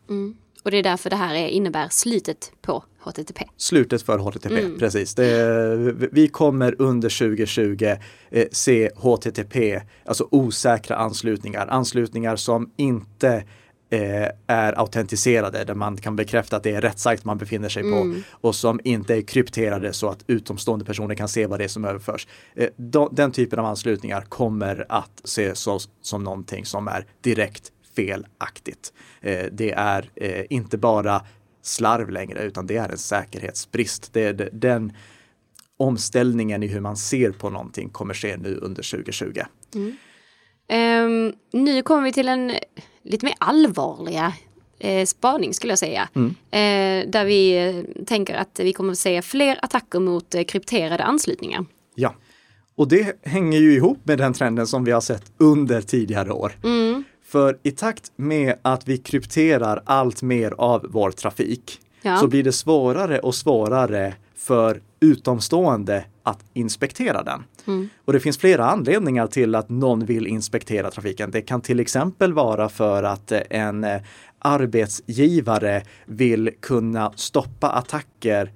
Och 0.63 0.71
det 0.71 0.77
är 0.77 0.83
därför 0.83 1.11
det 1.11 1.17
här 1.17 1.35
är, 1.35 1.49
innebär 1.49 1.89
slutet 1.89 2.53
på 2.63 2.85
HTTP. 3.01 3.45
Slutet 3.57 4.03
för 4.03 4.19
HTTP, 4.19 4.79
precis. 4.79 5.15
Det, 5.15 6.09
vi 6.13 6.29
kommer 6.29 6.75
under 6.79 7.19
2020 7.19 7.97
eh, 8.31 8.47
se 8.53 8.91
HTTP, 8.97 9.81
alltså 10.05 10.29
osäkra 10.31 10.97
anslutningar, 10.97 11.67
anslutningar 11.67 12.37
som 12.37 12.71
inte 12.77 13.45
är 14.47 14.79
autentiserade, 14.79 15.65
där 15.65 15.75
man 15.75 15.97
kan 15.97 16.17
bekräfta 16.17 16.57
att 16.57 16.63
det 16.63 16.71
är 16.71 16.81
rätt 16.81 16.99
sajt 16.99 17.25
man 17.25 17.39
befinner 17.39 17.69
sig 17.69 17.83
på 17.83 17.89
och 18.31 18.55
som 18.55 18.81
inte 18.85 19.15
är 19.15 19.23
krypterade 19.23 19.93
så 19.93 20.09
att 20.09 20.25
utomstående 20.27 20.85
personer 20.85 21.15
kan 21.15 21.29
se 21.29 21.47
vad 21.47 21.61
det 21.61 21.65
är 21.65 21.69
som 21.69 21.85
överförs. 21.85 22.27
Eh, 22.55 22.69
de, 22.77 23.09
den 23.13 23.33
typen 23.33 23.59
av 23.59 23.65
anslutningar 23.65 24.21
kommer 24.23 24.87
att 24.89 25.21
ses 25.25 25.69
som, 26.01 26.25
någonting 26.25 26.65
som 26.65 26.89
är 26.89 27.07
direkt 27.21 27.73
felaktigt. 27.97 28.93
Eh, 29.21 29.47
det 29.53 29.73
är 29.73 30.11
eh, 30.15 30.45
inte 30.51 30.79
bara 30.79 31.23
slarv 31.63 32.11
längre, 32.11 32.43
utan 32.43 32.67
det 32.67 32.77
är 32.77 32.89
en 32.89 32.99
säkerhetsbrist. 32.99 34.13
Det 34.13 34.25
är 34.25 34.33
de- 34.33 34.51
den 34.53 34.93
omställningen 35.77 36.63
i 36.63 36.67
hur 36.67 36.81
man 36.81 36.97
ser 36.97 37.31
på 37.31 37.51
någonting 37.51 37.89
kommer 37.89 38.15
ske 38.15 38.37
nu 38.37 38.59
under 38.63 38.83
2020. 38.83 39.41
Ehm, 40.73 41.33
nu 41.53 41.83
kommer 41.83 42.03
vi 42.03 42.13
till 42.13 42.29
en 42.29 42.53
lite 43.03 43.27
mer 43.27 43.35
allvarliga 43.39 44.33
eh, 44.79 45.07
spaning 45.07 45.55
skulle 45.55 45.71
jag 45.73 45.79
säga. 45.79 46.09
Eh, 46.51 47.09
där 47.11 47.25
vi 47.25 47.69
eh, 47.69 48.05
tänker 48.05 48.35
att 48.35 48.61
vi 48.63 48.73
kommer 48.73 48.93
att 48.93 48.99
se 48.99 49.23
fler 49.23 49.59
attacker 49.63 49.99
mot 49.99 50.35
eh, 50.35 50.43
krypterade 50.45 51.05
anslutningar. 51.05 51.65
Ja, 51.95 52.15
och 52.77 52.89
det 52.89 53.27
hänger 53.27 53.59
ju 53.59 53.75
ihop 53.75 53.99
med 54.05 54.19
den 54.19 54.33
trenden 54.33 54.67
som 54.67 54.85
vi 54.85 54.91
har 54.93 55.01
sett 55.01 55.33
under 55.39 55.81
tidigare 55.81 56.33
år. 56.33 56.53
För 57.25 57.59
i 57.63 57.71
takt 57.71 58.13
med 58.17 58.55
att 58.63 58.89
vi 58.89 58.99
krypterar 58.99 59.83
allt 59.87 60.23
mer 60.23 60.55
av 60.59 60.87
vår 60.91 61.11
trafik 61.11 61.79
Ja. 62.05 62.17
så 62.17 62.27
blir 62.27 62.43
det 62.43 62.53
svårare 62.53 63.19
och 63.19 63.35
svårare 63.35 64.15
för 64.37 64.81
utomstående 65.01 66.05
att 66.23 66.45
inspektera 66.55 67.23
den. 67.23 67.45
Och 68.05 68.13
det 68.13 68.21
finns 68.21 68.39
flera 68.39 68.65
anledningar 68.71 69.27
till 69.27 69.55
att 69.55 69.69
någon 69.69 70.05
vill 70.05 70.27
inspektera 70.27 70.91
trafiken. 70.91 71.31
Det 71.31 71.43
kan 71.43 71.61
till 71.61 71.81
exempel 71.81 72.33
vara 72.33 72.69
för 72.69 73.03
att 73.03 73.33
eh, 73.33 73.41
en 73.51 73.85
eh, 73.85 74.01
arbetsgivare 74.39 75.83
vill 76.07 76.51
kunna 76.61 77.13
stoppa 77.17 77.69
attacker 77.71 78.53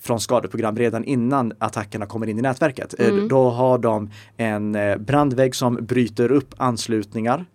från 0.00 0.20
skadeprogram 0.20 0.76
redan 0.76 1.04
innan 1.04 1.52
attackerna 1.58 2.06
kommer 2.06 2.26
in 2.26 2.38
i 2.38 2.42
nätverket. 2.42 2.94
Eh, 2.98 3.14
Då 3.28 3.50
har 3.50 3.78
de 3.78 4.10
en 4.36 4.76
brandvägg 5.04 5.54
som 5.54 5.74
bryter 5.80 6.32
upp 6.32 6.54
anslutningar 6.56 7.46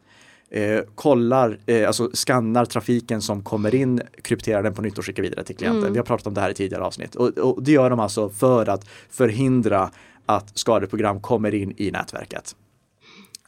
eh, 0.53 0.81
kollar, 0.95 1.57
eh, 1.65 1.87
alltså 1.87 2.09
skannar 2.13 2.65
trafiken 2.65 3.21
som 3.21 3.43
kommer 3.43 3.75
in, 3.75 4.01
krypterar 4.21 4.63
den 4.63 4.73
på 4.73 4.81
nytt 4.81 4.97
och 4.97 5.05
skickar 5.05 5.23
vidare 5.23 5.43
till 5.43 5.55
klienten. 5.55 5.91
Vi 5.93 5.97
har 5.99 6.05
pratat 6.05 6.27
om 6.27 6.33
det 6.33 6.41
här 6.41 6.49
i 6.49 6.53
tidigare 6.53 6.83
avsnitt. 6.83 7.15
Och, 7.15 7.27
och 7.37 7.63
det 7.63 7.71
gör 7.71 7.89
de 7.89 7.99
alltså 7.99 8.29
för 8.29 8.69
att 8.69 8.87
förhindra 9.09 9.91
att 10.25 10.57
skadeprogram 10.57 11.19
kommer 11.21 11.53
in 11.53 11.73
i 11.77 11.91
nätverket. 11.91 12.55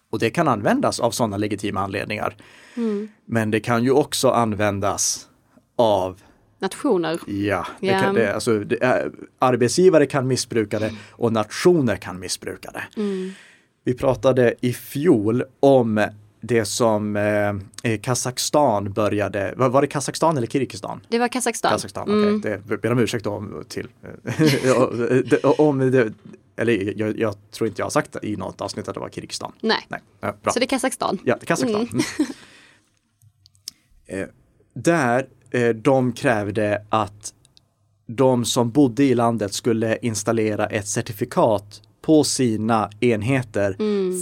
Och 0.09 0.19
det 0.19 0.29
kan 0.29 0.47
användas 0.47 0.99
av 0.99 1.11
sådana 1.11 1.37
legitima 1.37 1.79
anledningar. 1.81 2.35
Men 3.25 3.51
det 3.51 3.59
kan 3.59 3.83
ju 3.83 3.91
också 3.91 4.29
användas 4.29 5.27
av 5.75 6.21
Nationer. 6.59 7.19
Ja, 7.27 7.65
det 7.79 7.87
Ja. 7.87 7.99
kan, 7.99 8.15
det, 8.15 8.33
alltså, 8.33 8.59
det 8.59 8.83
är, 8.83 9.11
arbetsgivare 9.39 10.05
kan 10.05 10.27
missbruka 10.27 10.79
det 10.79 10.91
och 11.11 11.33
nationer 11.33 11.95
kan 11.95 12.19
missbruka 12.19 12.71
det. 12.71 12.83
Vi 13.83 13.93
pratade 13.93 14.55
i 14.61 14.73
fjol 14.73 15.43
om 15.59 16.07
det 16.45 16.65
som 16.65 17.15
eh, 17.15 17.91
eh, 17.91 17.99
Kazakstan 18.01 18.93
började, 18.93 19.53
var, 19.57 19.69
var 19.69 19.81
det 19.81 19.87
Kazakstan 19.87 20.37
eller 20.37 20.47
Kirgizistan? 20.47 21.01
Det 21.09 21.19
var 21.19 21.27
Kazakstan. 21.27 21.71
Kazakstan, 21.71 22.09
Mm. 22.09 22.41
Det 22.41 22.81
ber 22.81 22.91
om 22.91 22.99
ursäkt 22.99 23.27
om 23.27 23.63
till. 23.67 23.87
om 25.57 25.91
det, 25.91 26.13
eller 26.55 26.99
jag, 26.99 27.19
jag 27.19 27.35
tror 27.51 27.67
inte 27.67 27.81
jag 27.81 27.85
har 27.85 27.91
sagt 27.91 28.17
i 28.23 28.35
något 28.35 28.61
avsnitt 28.61 28.87
att 28.87 28.93
det 28.93 28.99
var 28.99 29.09
Kirgizistan. 29.09 29.51
Nej, 29.61 29.85
Nej, 29.87 29.99
ja, 30.19 30.33
bra. 30.43 30.53
så 30.53 30.59
det 30.59 30.65
är 30.65 30.67
Kazakstan. 30.67 31.17
Ja, 31.23 31.37
Kazakstan. 31.45 31.87
Mm. 31.91 32.03
eh, 34.21 34.27
där 34.73 35.27
eh, 35.51 35.69
de 35.69 36.11
krävde 36.13 36.85
att 36.89 37.33
de 38.07 38.45
som 38.45 38.69
bodde 38.71 39.03
i 39.03 39.15
landet 39.15 39.53
skulle 39.53 39.97
installera 40.01 40.65
ett 40.65 40.87
certifikat 40.87 41.81
på 42.01 42.23
sina 42.23 42.89
enheter 42.99 43.75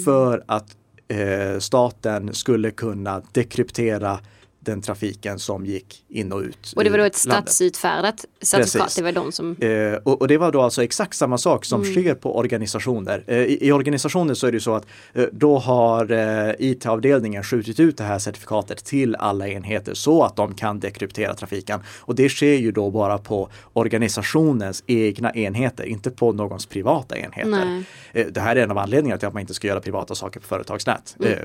för 0.05 0.43
att 0.47 0.69
eh, 0.69 0.77
Eh, 1.13 1.59
staten 1.59 2.33
skulle 2.33 2.71
kunna 2.71 3.21
dekryptera 3.31 4.19
den 4.65 4.81
trafiken 4.81 5.39
som 5.39 5.65
gick 5.65 6.03
in 6.09 6.31
och 6.31 6.39
ut 6.39 6.73
Och 6.75 6.83
det 6.83 6.89
var 6.89 6.97
då 6.97 7.03
ett 7.03 7.15
statsutfärdat 7.15 8.25
certifikat. 8.41 8.81
Precis. 8.81 8.95
Det 8.95 9.03
var 9.03 9.11
de 9.11 9.31
som... 9.31 9.55
Eh, 9.59 9.93
och, 10.03 10.21
och 10.21 10.27
det 10.27 10.37
var 10.37 10.51
då 10.51 10.61
alltså 10.61 10.83
exakt 10.83 11.17
samma 11.17 11.37
sak 11.37 11.65
som 11.65 11.83
Mm. 11.83 11.93
sker 11.93 12.15
på 12.15 12.37
organisationer. 12.37 13.23
Eh, 13.27 13.37
i, 13.37 13.67
I 13.67 13.71
organisationer 13.71 14.33
så 14.33 14.47
är 14.47 14.51
det 14.51 14.59
så 14.59 14.75
att 14.75 14.85
eh, 15.13 15.25
då 15.31 15.57
har 15.57 16.11
eh, 16.11 16.53
IT-avdelningen 16.59 17.43
skjutit 17.43 17.79
ut 17.79 17.97
det 17.97 18.03
här 18.03 18.19
certifikatet 18.19 18.85
till 18.85 19.15
alla 19.15 19.47
enheter 19.47 19.93
så 19.93 20.23
att 20.23 20.35
de 20.35 20.55
kan 20.55 20.79
dekryptera 20.79 21.33
trafiken. 21.33 21.79
Och 21.99 22.15
det 22.15 22.29
sker 22.29 22.53
ju 22.53 22.71
då 22.71 22.91
bara 22.91 23.17
på 23.17 23.49
organisationens 23.73 24.83
egna 24.87 25.31
enheter, 25.33 25.83
inte 25.83 26.11
på 26.11 26.31
någons 26.31 26.65
privata 26.65 27.17
enheter. 27.17 27.83
Eh, 28.13 28.25
det 28.27 28.39
här 28.41 28.55
är 28.55 28.63
en 28.63 28.71
av 28.71 28.77
anledningarna 28.77 29.19
till 29.19 29.27
att 29.27 29.33
man 29.33 29.41
inte 29.41 29.53
ska 29.53 29.67
göra 29.67 29.79
privata 29.81 30.15
saker 30.15 30.39
på 30.39 30.47
företagsnät. 30.47 31.15
Mm. 31.19 31.31
Eh, 31.33 31.39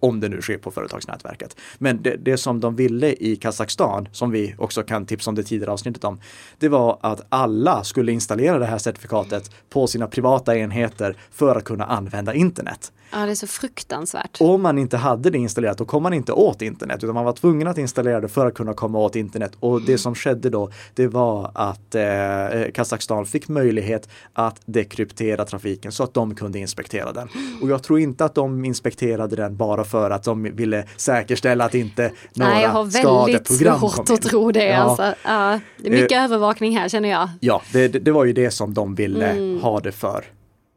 om 0.00 0.20
det 0.20 0.28
nu 0.28 0.42
sker 0.42 0.58
på 0.58 0.70
företagsnätverket. 0.70 1.56
Men 1.78 2.02
det, 2.02 2.16
det 2.16 2.36
som 2.36 2.60
de 2.62 2.76
ville 2.76 3.12
i 3.12 3.36
Kazakstan, 3.36 4.08
som 4.12 4.30
vi 4.30 4.54
också 4.58 4.82
kan 4.82 5.06
tipsa 5.06 5.30
om 5.30 5.34
det 5.34 5.42
tidigare 5.42 5.72
avsnittet 5.72 6.04
om, 6.04 6.20
det 6.58 6.68
var 6.68 6.98
att 7.00 7.26
alla 7.28 7.84
skulle 7.84 8.12
installera 8.12 8.58
det 8.58 8.66
här 8.66 8.78
certifikatet 8.78 9.50
på 9.70 9.86
sina 9.86 10.06
privata 10.06 10.56
enheter 10.56 11.16
för 11.30 11.56
att 11.56 11.64
kunna 11.64 11.84
använda 11.84 12.34
internet. 12.34 12.92
Ja, 13.12 13.26
det 13.26 13.30
är 13.30 13.34
så 13.34 13.46
fruktansvärt. 13.46 14.36
Om 14.40 14.62
man 14.62 14.78
inte 14.78 14.96
hade 14.96 15.30
det 15.30 15.38
installerat, 15.38 15.78
då 15.78 15.84
kom 15.84 16.02
man 16.02 16.12
inte 16.12 16.32
åt 16.32 16.62
internet, 16.62 17.04
utan 17.04 17.14
man 17.14 17.24
var 17.24 17.32
tvungen 17.32 17.68
att 17.68 17.78
installera 17.78 18.20
det 18.20 18.28
för 18.28 18.46
att 18.46 18.54
kunna 18.54 18.74
komma 18.74 18.98
åt 18.98 19.16
internet. 19.16 19.52
Och 19.60 19.82
det 19.82 19.98
som 19.98 20.14
skedde 20.14 20.50
då, 20.50 20.70
det 20.94 21.06
var 21.06 21.50
att 21.54 21.94
eh, 21.94 22.70
Kazakstan 22.74 23.26
fick 23.26 23.48
möjlighet 23.48 24.08
att 24.32 24.60
dekryptera 24.64 25.44
trafiken 25.44 25.92
så 25.92 26.04
att 26.04 26.14
de 26.14 26.34
kunde 26.34 26.58
inspektera 26.58 27.12
den. 27.12 27.28
Och 27.62 27.70
jag 27.70 27.82
tror 27.82 27.98
inte 27.98 28.24
att 28.24 28.34
de 28.34 28.64
inspekterade 28.64 29.36
den 29.36 29.56
bara 29.56 29.84
för 29.84 30.10
att 30.10 30.24
de 30.24 30.42
ville 30.42 30.84
säkerställa 30.96 31.64
att 31.64 31.74
inte 31.74 32.12
några 32.34 32.51
Nej, 32.52 32.62
jag 32.62 32.70
har 32.70 32.84
väldigt 32.84 33.48
svårt 33.48 34.10
att 34.10 34.22
tro 34.22 34.52
det. 34.52 34.64
Ja. 34.64 34.76
Alltså. 34.76 35.14
Ja, 35.24 35.60
det 35.78 35.88
är 35.88 35.90
mycket 35.90 36.18
övervakning 36.18 36.78
här 36.78 36.88
känner 36.88 37.08
jag. 37.08 37.28
Ja, 37.40 37.62
det, 37.72 37.88
det, 37.88 38.10
var 38.10 38.24
ju 38.24 38.32
det 38.32 38.50
som 38.50 38.74
de 38.74 38.94
ville 38.94 39.26
Mm. 39.32 39.60
ha 39.62 39.80
det 39.80 39.92
för. 39.92 40.24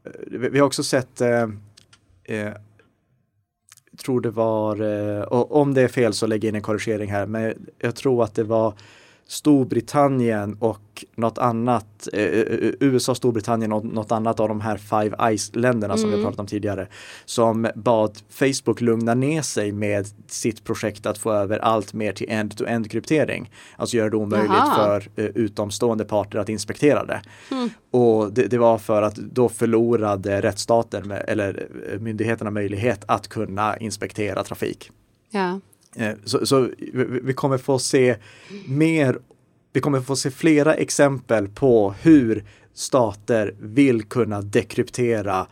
Eh, 0.04 0.38
Vi, 0.50 0.58
har 0.58 0.66
också 0.66 0.82
sett, 0.82 1.20
eh, 1.20 1.42
eh, 2.24 2.52
tror 4.04 4.20
det 4.20 4.30
var, 4.30 4.80
och 5.32 5.60
om 5.60 5.74
det 5.74 5.82
är 5.82 5.88
fel 5.88 6.12
så 6.14 6.26
lägg 6.26 6.44
in 6.44 6.54
en 6.54 6.62
korrigering 6.62 7.10
här, 7.10 7.26
men 7.26 7.54
jag 7.78 7.96
tror 7.96 8.24
att 8.24 8.34
det 8.34 8.44
var 8.44 8.74
Storbritannien 9.28 10.56
och 10.60 11.04
något 11.14 11.38
annat, 11.38 12.08
eh, 12.12 12.22
eh, 12.22 12.70
USA, 12.80 13.14
Storbritannien 13.14 13.72
och 13.72 13.84
något 13.84 14.12
annat 14.12 14.40
av 14.40 14.48
de 14.48 14.60
här 14.60 14.76
Five 14.76 15.16
Eyes-länderna 15.18 15.96
som 15.96 16.10
vi 16.10 16.16
har 16.16 16.22
pratat 16.22 16.40
om 16.40 16.46
tidigare, 16.46 16.88
som 17.24 17.68
bad 17.74 18.18
Facebook 18.30 18.80
lugna 18.80 19.14
ner 19.14 19.42
sig 19.42 19.72
med 19.72 20.06
sitt 20.26 20.64
projekt 20.64 21.06
att 21.06 21.18
få 21.18 21.32
över 21.32 21.58
allt 21.58 21.92
mer 21.92 22.12
till 22.12 22.30
end-to-end 22.30 22.90
kryptering. 22.90 23.50
Alltså 23.76 23.96
göra 23.96 24.10
det 24.10 24.16
omöjligt 24.16 24.50
Jaha. 24.50 24.74
för 24.74 25.22
eh, 25.22 25.24
utomstående 25.24 26.04
parter 26.04 26.38
att 26.38 26.48
inspektera 26.48 27.04
det. 27.04 27.22
Och 27.90 28.32
det, 28.32 28.46
det 28.46 28.58
var 28.58 28.78
för 28.78 29.02
att 29.02 29.16
då 29.16 29.48
förlorade 29.48 30.40
rättsstaten 30.40 31.10
eller 31.10 31.68
eh, 31.92 31.98
myndigheterna 31.98 32.50
möjlighet 32.50 33.04
att 33.08 33.28
kunna 33.28 33.76
inspektera 33.76 34.44
trafik. 34.44 34.90
Ja. 35.30 35.60
Eh, 35.96 36.12
Så, 36.24 36.46
så 36.46 36.70
vi 37.22 37.32
kommer 37.32 37.58
få 37.58 37.78
se 37.78 38.16
mer, 38.66 39.18
vi 39.72 39.80
kommer 39.80 40.00
få 40.00 40.16
se 40.16 40.30
flera 40.30 40.74
exempel 40.74 41.48
på 41.48 41.94
hur 42.02 42.44
stater 42.74 43.54
vill 43.58 44.02
kunna 44.02 44.42
dekryptera 44.42 45.46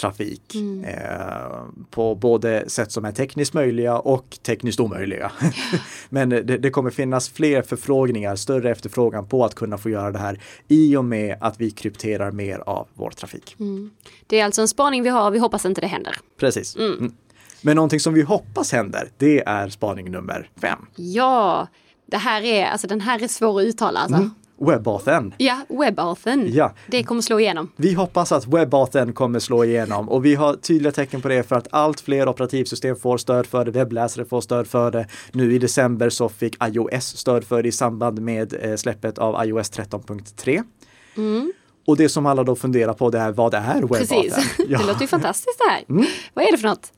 trafik 0.00 0.54
eh, 0.84 1.64
på 1.90 2.14
både 2.14 2.70
sätt 2.70 2.92
som 2.92 3.04
är 3.04 3.12
tekniskt 3.12 3.54
möjliga 3.54 3.98
och 3.98 4.38
tekniskt 4.42 4.80
omöjliga. 4.80 5.32
Men 6.08 6.28
det, 6.28 6.42
det, 6.42 6.70
kommer 6.70 6.90
finnas 6.90 7.28
fler 7.28 7.62
förfrågningar, 7.62 8.36
större 8.36 8.70
efterfrågan 8.70 9.26
på 9.26 9.44
att 9.44 9.54
kunna 9.54 9.78
få 9.78 9.90
göra 9.90 10.10
det 10.10 10.18
här 10.18 10.40
i 10.68 10.96
och 10.96 11.04
med 11.04 11.36
att 11.40 11.60
vi 11.60 11.70
krypterar 11.70 12.30
mer 12.30 12.58
av 12.58 12.88
vår 12.94 13.10
trafik. 13.10 13.56
Mm. 13.60 13.90
Det 14.26 14.40
är 14.40 14.44
alltså 14.44 14.60
en 14.60 14.68
spaning 14.68 15.02
vi 15.02 15.08
har, 15.08 15.30
vi 15.30 15.38
hoppas 15.38 15.64
inte 15.64 15.80
det 15.80 15.86
händer. 15.86 16.16
Precis. 16.38 16.76
Mm. 16.76 17.12
Men 17.62 17.76
någonting 17.76 18.00
som 18.00 18.14
vi 18.14 18.22
hoppas 18.22 18.72
händer, 18.72 19.08
det 19.18 19.42
är 19.46 19.68
spaning 19.68 20.10
nummer 20.10 20.50
fem. 20.60 20.78
Ja, 20.96 21.68
det 22.06 22.16
här 22.16 22.42
är, 22.42 22.66
alltså 22.66 22.86
den 22.86 23.00
här 23.00 23.22
är 23.22 23.28
svår 23.28 23.60
att 23.60 23.66
uttala 23.66 24.00
alltså. 24.00 24.16
Mm. 24.16 24.30
WebAuthn. 24.66 25.34
Ja, 25.38 25.60
WebAuthn. 25.68 26.48
Ja. 26.52 26.72
Det 26.86 27.02
kommer 27.02 27.22
slå 27.22 27.40
igenom. 27.40 27.72
Vi 27.76 27.92
hoppas 27.92 28.32
att 28.32 28.46
WebAuthn 28.46 29.12
kommer 29.12 29.38
slå 29.38 29.64
igenom 29.64 30.08
och 30.08 30.24
vi 30.24 30.34
har 30.34 30.54
tydliga 30.54 30.92
tecken 30.92 31.20
på 31.20 31.28
det 31.28 31.42
för 31.42 31.56
att 31.56 31.68
allt 31.70 32.00
fler 32.00 32.28
operativsystem 32.28 32.96
får 32.96 33.18
stöd 33.18 33.46
för 33.46 33.64
det, 33.64 33.70
webbläsare 33.70 34.24
får 34.24 34.40
stöd 34.40 34.66
för 34.66 34.90
det. 34.90 35.06
Nu 35.32 35.54
i 35.54 35.58
december 35.58 36.10
så 36.10 36.28
fick 36.28 36.56
iOS 36.64 37.16
stöd 37.16 37.44
för 37.44 37.62
det 37.62 37.68
i 37.68 37.72
samband 37.72 38.20
med 38.20 38.54
eh, 38.60 38.76
släppet 38.76 39.18
av 39.18 39.44
iOS 39.44 39.72
13.3. 39.72 40.62
Mm. 41.16 41.52
Och 41.86 41.96
det 41.96 42.08
som 42.08 42.26
alla 42.26 42.44
då 42.44 42.56
funderar 42.56 42.92
på 42.92 43.10
det 43.10 43.18
är 43.18 43.32
vad 43.32 43.52
det 43.52 43.58
är 43.58 43.74
WebAuthn. 43.74 44.06
Precis, 44.08 44.54
ja. 44.68 44.78
det 44.78 44.86
låter 44.86 45.00
ju 45.00 45.06
fantastiskt 45.06 45.58
det 45.58 45.70
här. 45.70 45.84
Mm. 45.88 46.06
Vad 46.34 46.44
är 46.44 46.52
det 46.52 46.58
för 46.58 46.68
något? 46.68 46.92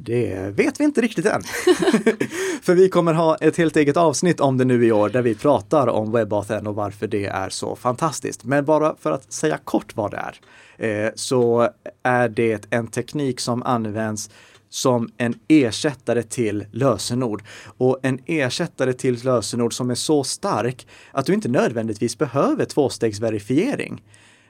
Det 0.00 0.54
vet 0.56 0.80
vi 0.80 0.84
inte 0.84 1.00
riktigt 1.00 1.26
än. 1.26 1.42
för 2.62 2.74
vi 2.74 2.88
kommer 2.88 3.14
ha 3.14 3.36
ett 3.36 3.56
helt 3.56 3.76
eget 3.76 3.96
avsnitt 3.96 4.40
om 4.40 4.58
det 4.58 4.64
nu 4.64 4.86
i 4.86 4.92
år 4.92 5.08
där 5.08 5.22
vi 5.22 5.34
pratar 5.34 5.86
om 5.86 6.12
WebAuthn 6.12 6.66
och 6.66 6.74
varför 6.74 7.06
det 7.06 7.26
är 7.26 7.48
så 7.48 7.76
fantastiskt. 7.76 8.44
Men 8.44 8.64
bara 8.64 8.96
för 9.00 9.12
att 9.12 9.32
säga 9.32 9.58
kort 9.64 9.96
vad 9.96 10.10
det 10.10 10.16
är, 10.16 11.06
eh, 11.06 11.12
så 11.14 11.68
är 12.02 12.28
det 12.28 12.66
en 12.70 12.86
teknik 12.86 13.40
som 13.40 13.62
används 13.62 14.30
som 14.68 15.08
en 15.16 15.34
ersättare 15.48 16.22
till 16.22 16.66
lösenord. 16.72 17.42
Och 17.78 17.98
en 18.02 18.18
ersättare 18.26 18.92
till 18.92 19.24
lösenord 19.24 19.74
som 19.74 19.90
är 19.90 19.94
så 19.94 20.24
stark 20.24 20.86
att 21.12 21.26
du 21.26 21.34
inte 21.34 21.48
nödvändigtvis 21.48 22.18
behöver 22.18 22.64
tvåstegsverifiering. 22.64 24.02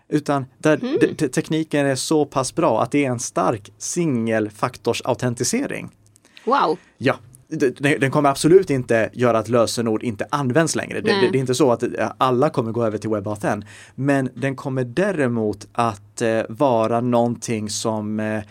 Utan 0.08 0.46
där 0.58 0.84
mm. 0.84 1.16
tekniken 1.16 1.86
är 1.86 1.94
så 1.94 2.24
pass 2.24 2.54
bra 2.54 2.82
att 2.82 2.90
det 2.90 3.04
är 3.04 3.10
en 3.10 3.18
stark 3.18 3.72
singelfaktorsautentisering. 3.78 5.88
Wow! 6.44 6.78
Ja, 6.98 7.16
den 7.80 8.10
kommer 8.10 8.30
absolut 8.30 8.70
inte 8.70 9.10
göra 9.12 9.38
att 9.38 9.48
lösenord 9.48 10.02
inte 10.02 10.26
används 10.30 10.74
längre. 10.74 11.00
Det, 11.00 11.28
det, 11.32 11.38
är 11.38 11.40
inte 11.40 11.54
så 11.54 11.72
att 11.72 11.82
eh, 11.82 12.12
alla 12.18 12.50
kommer 12.50 12.72
gå 12.72 12.84
över 12.84 12.98
till 12.98 13.10
WebAuthn. 13.10 13.64
Men 13.94 14.30
den 14.34 14.56
kommer 14.56 14.84
däremot 14.84 15.68
att 15.72 16.22
eh, 16.22 16.40
vara 16.48 17.00
någonting 17.00 17.70
som 17.70 18.20
eh, 18.20 18.42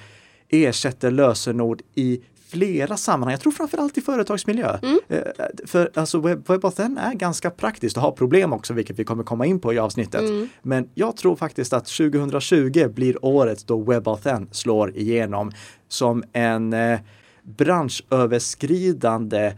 ersätter 0.50 1.12
lösenord 1.12 1.82
i 1.96 2.22
flera 2.50 2.98
sammanhang. 2.98 3.32
Jag 3.32 3.42
tror 3.42 3.52
framförallt 3.52 3.98
i 3.98 4.02
företagsmiljö. 4.02 4.80
Mm. 4.82 5.00
Eh, 5.08 5.22
för 5.66 5.92
alltså 5.96 6.20
WebAuthn 6.20 6.98
är 6.98 7.14
ganska 7.14 7.50
praktiskt 7.50 7.98
och 7.98 8.04
har 8.04 8.12
problem 8.12 8.54
också, 8.54 8.74
vilket 8.74 9.00
vi 9.00 9.04
kommer 9.04 9.24
komma 9.24 9.46
in 9.46 9.60
på 9.60 9.74
i 9.74 9.80
avsnittet. 9.80 10.22
Mm. 10.22 10.50
Men 10.62 10.90
jag 10.94 11.18
tror 11.18 11.36
faktiskt 11.36 11.74
att 11.74 11.86
2020 11.86 12.88
blir 12.88 13.26
året 13.26 13.68
då 13.68 13.82
WebAuthn 13.82 14.48
slår 14.52 14.98
igenom 14.98 15.52
som 15.88 16.24
en 16.34 16.74
eh, 16.74 17.00
branschöverskridande 17.44 19.54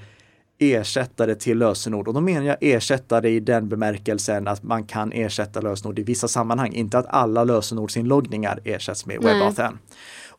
ersättare 0.60 1.36
till 1.36 1.58
lösenord. 1.58 2.08
Och 2.08 2.14
då 2.14 2.22
menar 2.22 2.46
jag 2.46 2.58
ersättare 2.62 3.30
i 3.30 3.40
den 3.40 3.70
bemärkelsen 3.70 4.48
att 4.48 4.64
man 4.64 4.84
kan 4.84 5.12
ersätta 5.12 5.62
lösenord 5.62 6.00
i 6.00 6.04
vissa 6.04 6.28
sammanhang. 6.28 6.74
Inte 6.74 6.98
att 6.98 7.06
alla 7.10 7.44
lösenordsinloggningar 7.44 8.60
ersätts 8.64 9.06
med 9.06 9.24
WebAuthn. 9.24 9.78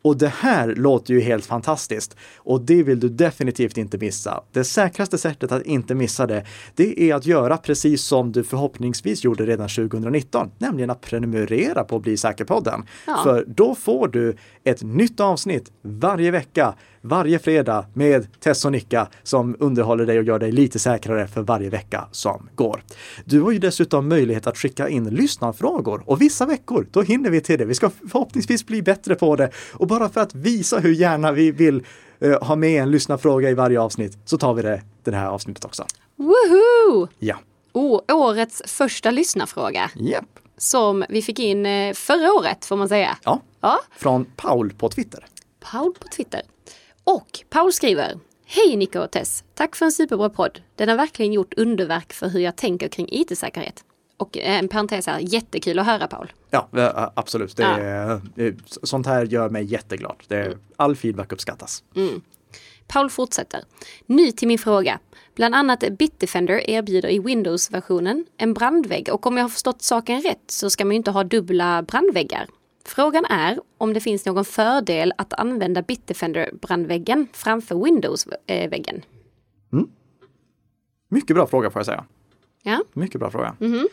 Och 0.01 0.17
det 0.17 0.27
här 0.27 0.75
låter 0.75 1.13
ju 1.13 1.21
helt 1.21 1.45
fantastiskt 1.45 2.15
och 2.37 2.61
det 2.61 2.83
vill 2.83 2.99
du 2.99 3.09
definitivt 3.09 3.77
inte 3.77 3.97
missa. 3.97 4.43
Det 4.51 4.63
säkraste 4.63 5.17
sättet 5.17 5.51
att 5.51 5.65
inte 5.65 5.95
missa 5.95 6.27
det, 6.27 6.45
det 6.75 7.11
är 7.11 7.15
att 7.15 7.25
göra 7.25 7.57
precis 7.57 8.03
som 8.03 8.31
du 8.31 8.43
förhoppningsvis 8.43 9.23
gjorde 9.23 9.45
redan 9.45 9.69
2019, 9.69 10.51
nämligen 10.57 10.89
att 10.89 11.01
prenumerera 11.01 11.83
på 11.83 11.99
Bli 11.99 12.17
säker-podden. 12.17 12.85
Ja. 13.07 13.19
För 13.23 13.45
då 13.47 13.75
får 13.75 14.07
du 14.07 14.35
ett 14.63 14.83
nytt 14.83 15.19
avsnitt 15.19 15.71
varje 15.81 16.31
vecka 16.31 16.73
varje 17.01 17.39
fredag 17.39 17.85
med 17.93 18.39
Tess 18.39 18.65
och 18.65 18.71
Nicka 18.71 19.07
som 19.23 19.55
underhåller 19.59 20.05
dig 20.05 20.19
och 20.19 20.23
gör 20.23 20.39
dig 20.39 20.51
lite 20.51 20.79
säkrare 20.79 21.27
för 21.27 21.41
varje 21.41 21.69
vecka 21.69 22.07
som 22.11 22.49
går. 22.55 22.83
Du 23.25 23.41
har 23.41 23.51
ju 23.51 23.59
dessutom 23.59 24.07
möjlighet 24.07 24.47
att 24.47 24.57
skicka 24.57 24.89
in 24.89 25.09
lyssnarfrågor 25.09 26.03
och 26.05 26.21
vissa 26.21 26.45
veckor, 26.45 26.87
då 26.91 27.01
hinner 27.01 27.29
vi 27.29 27.41
till 27.41 27.59
det. 27.59 27.65
Vi 27.65 27.75
ska 27.75 27.89
förhoppningsvis 27.89 28.65
bli 28.65 28.81
bättre 28.81 29.15
på 29.15 29.35
det 29.35 29.51
och 29.73 29.87
bara 29.87 30.09
för 30.09 30.21
att 30.21 30.35
visa 30.35 30.79
hur 30.79 30.93
gärna 30.93 31.31
vi 31.31 31.51
vill 31.51 31.85
uh, 32.25 32.43
ha 32.43 32.55
med 32.55 32.81
en 32.81 32.91
lyssnarfråga 32.91 33.49
i 33.49 33.53
varje 33.53 33.79
avsnitt 33.81 34.17
så 34.25 34.37
tar 34.37 34.53
vi 34.53 34.61
det 34.61 34.81
det 35.03 35.15
här 35.15 35.27
avsnittet 35.27 35.65
också. 35.65 35.85
Woohoo! 36.15 37.07
Ja. 37.19 37.35
Oh, 37.73 38.01
årets 38.11 38.61
första 38.65 39.11
lyssnarfråga. 39.11 39.91
Yep. 39.99 40.25
Som 40.61 41.05
vi 41.09 41.21
fick 41.21 41.39
in 41.39 41.65
eh, 41.65 41.93
förra 41.93 42.33
året 42.33 42.65
får 42.65 42.75
man 42.75 42.89
säga. 42.89 43.17
Ja, 43.23 43.41
ja. 43.61 43.79
från 43.97 44.25
Paul 44.25 44.73
på 44.73 44.89
Twitter. 44.89 45.25
Paul 45.59 45.93
på 45.93 46.07
Twitter. 46.07 46.41
Och 47.03 47.39
Paul 47.49 47.73
skriver 47.73 48.19
Hej 48.45 48.75
Nico 48.75 48.99
och 48.99 49.11
Tess! 49.11 49.43
Tack 49.53 49.75
för 49.75 49.85
en 49.85 49.91
superbra 49.91 50.29
podd. 50.29 50.61
Den 50.75 50.89
har 50.89 50.95
verkligen 50.95 51.33
gjort 51.33 51.53
underverk 51.57 52.13
för 52.13 52.29
hur 52.29 52.39
jag 52.39 52.55
tänker 52.55 52.87
kring 52.87 53.07
IT-säkerhet. 53.11 53.83
Och 54.17 54.37
eh, 54.37 54.59
en 54.59 54.67
parentes 54.67 55.07
här, 55.07 55.19
jättekul 55.19 55.79
att 55.79 55.85
höra 55.85 56.07
Paul. 56.07 56.31
Ja, 56.49 56.67
absolut. 57.13 57.57
Det 57.57 57.63
är, 57.63 58.21
ja. 58.35 58.51
Sånt 58.83 59.07
här 59.07 59.25
gör 59.25 59.49
mig 59.49 59.63
jätteglad. 59.63 60.15
Det 60.27 60.35
är, 60.35 60.45
mm. 60.45 60.59
All 60.75 60.95
feedback 60.95 61.31
uppskattas. 61.31 61.83
Mm. 61.95 62.21
Paul 62.87 63.09
fortsätter. 63.09 63.63
Nu 64.05 64.31
till 64.31 64.47
min 64.47 64.59
fråga. 64.59 64.99
Bland 65.41 65.55
annat 65.55 65.83
Bitdefender 65.97 66.69
erbjuder 66.69 67.09
i 67.09 67.19
Windows-versionen 67.19 68.25
en 68.37 68.53
brandvägg 68.53 69.09
och 69.13 69.27
om 69.27 69.37
jag 69.37 69.43
har 69.43 69.49
förstått 69.49 69.81
saken 69.81 70.21
rätt 70.21 70.51
så 70.51 70.69
ska 70.69 70.85
man 70.85 70.91
ju 70.91 70.97
inte 70.97 71.11
ha 71.11 71.23
dubbla 71.23 71.81
brandväggar. 71.81 72.47
Frågan 72.85 73.25
är 73.25 73.59
om 73.77 73.93
det 73.93 73.99
finns 73.99 74.25
någon 74.25 74.45
fördel 74.45 75.13
att 75.17 75.33
använda 75.33 75.81
Bitdefender-brandväggen 75.81 77.27
framför 77.33 77.83
Windows-väggen. 77.83 79.01
Mm. 79.73 79.87
Mycket 81.09 81.35
bra 81.35 81.47
fråga 81.47 81.69
får 81.69 81.79
jag 81.79 81.85
säga. 81.85 82.05
Ja. 82.63 82.83
Mycket 82.93 83.19
bra 83.19 83.31
fråga. 83.31 83.55
Mm 83.59 83.73
-hmm. 83.73 83.85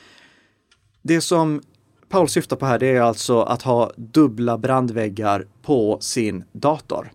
Det 1.03 1.21
som 1.21 1.63
Paul 2.09 2.29
syftar 2.29 2.57
på 2.57 2.67
här 2.67 2.79
det 2.79 2.87
är 2.87 3.01
alltså 3.01 3.41
att 3.41 3.63
ha 3.63 3.93
dubbla 3.97 4.59
brandväggar 4.59 5.47
på 5.63 5.99
sin 6.01 6.45
dator. 6.53 7.13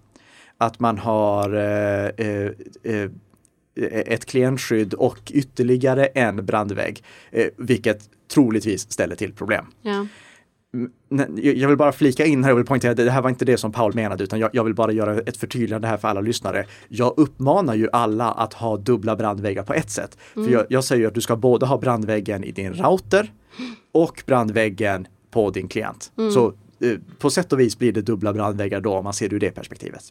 Att 0.57 0.79
man 0.79 0.97
har 0.97 1.53
eh, 1.55 2.07
eh, 2.07 2.51
eh 2.83 3.09
ett 3.75 4.25
klientskydd 4.25 4.93
och 4.93 5.31
ytterligare 5.31 6.05
en 6.05 6.45
brandvägg, 6.45 7.03
eh, 7.31 7.47
vilket 7.57 8.09
troligtvis 8.33 8.91
ställer 8.91 9.15
till 9.15 9.33
problem. 9.33 9.65
Ja 9.81 10.07
jag 11.35 11.67
vill 11.67 11.77
bara 11.77 11.91
flika 11.91 12.25
in 12.25 12.43
här 12.43 12.51
och 12.51 12.57
vill 12.57 12.65
poängtera 12.65 12.91
att 12.91 12.97
det 12.97 13.11
här 13.11 13.21
var 13.21 13.29
inte 13.29 13.45
det 13.45 13.57
som 13.57 13.71
Paul 13.71 13.95
menade 13.95 14.23
utan 14.23 14.39
jag, 14.39 14.49
jag, 14.53 14.63
vill 14.63 14.73
bara 14.73 14.91
göra 14.91 15.19
ett 15.19 15.37
förtydligande 15.37 15.87
här 15.87 15.97
för 15.97 16.07
alla 16.07 16.21
lyssnare. 16.21 16.65
Jag 16.87 17.13
uppmanar 17.17 17.75
ju 17.75 17.89
alla 17.91 18.31
att 18.31 18.53
ha 18.53 18.77
dubbla 18.77 19.15
brandväggar 19.15 19.63
på 19.63 19.73
ett 19.73 19.89
sätt. 19.89 20.17
Mm. 20.35 20.47
För 20.47 20.53
jag, 20.53 20.65
jag 20.69 20.83
säger 20.83 21.07
att 21.07 21.13
du 21.13 21.21
ska 21.21 21.35
både 21.35 21.65
ha 21.65 21.77
brandväggen 21.77 22.43
i 22.43 22.51
din 22.51 22.73
router 22.73 23.31
och 23.91 24.23
brandväggen 24.25 25.07
på 25.31 25.49
din 25.49 25.67
klient. 25.67 26.11
Mm. 26.17 26.31
Så 26.31 26.53
eh, 26.79 26.97
på 27.19 27.29
sätt 27.29 27.53
och 27.53 27.59
vis 27.59 27.77
blir 27.77 27.91
det 27.91 28.01
dubbla 28.01 28.33
brandväggar 28.33 28.81
då 28.81 28.93
om 28.93 29.03
man 29.03 29.13
ser 29.13 29.29
det 29.29 29.35
ur 29.35 29.39
det 29.39 29.51
perspektivet. 29.51 30.03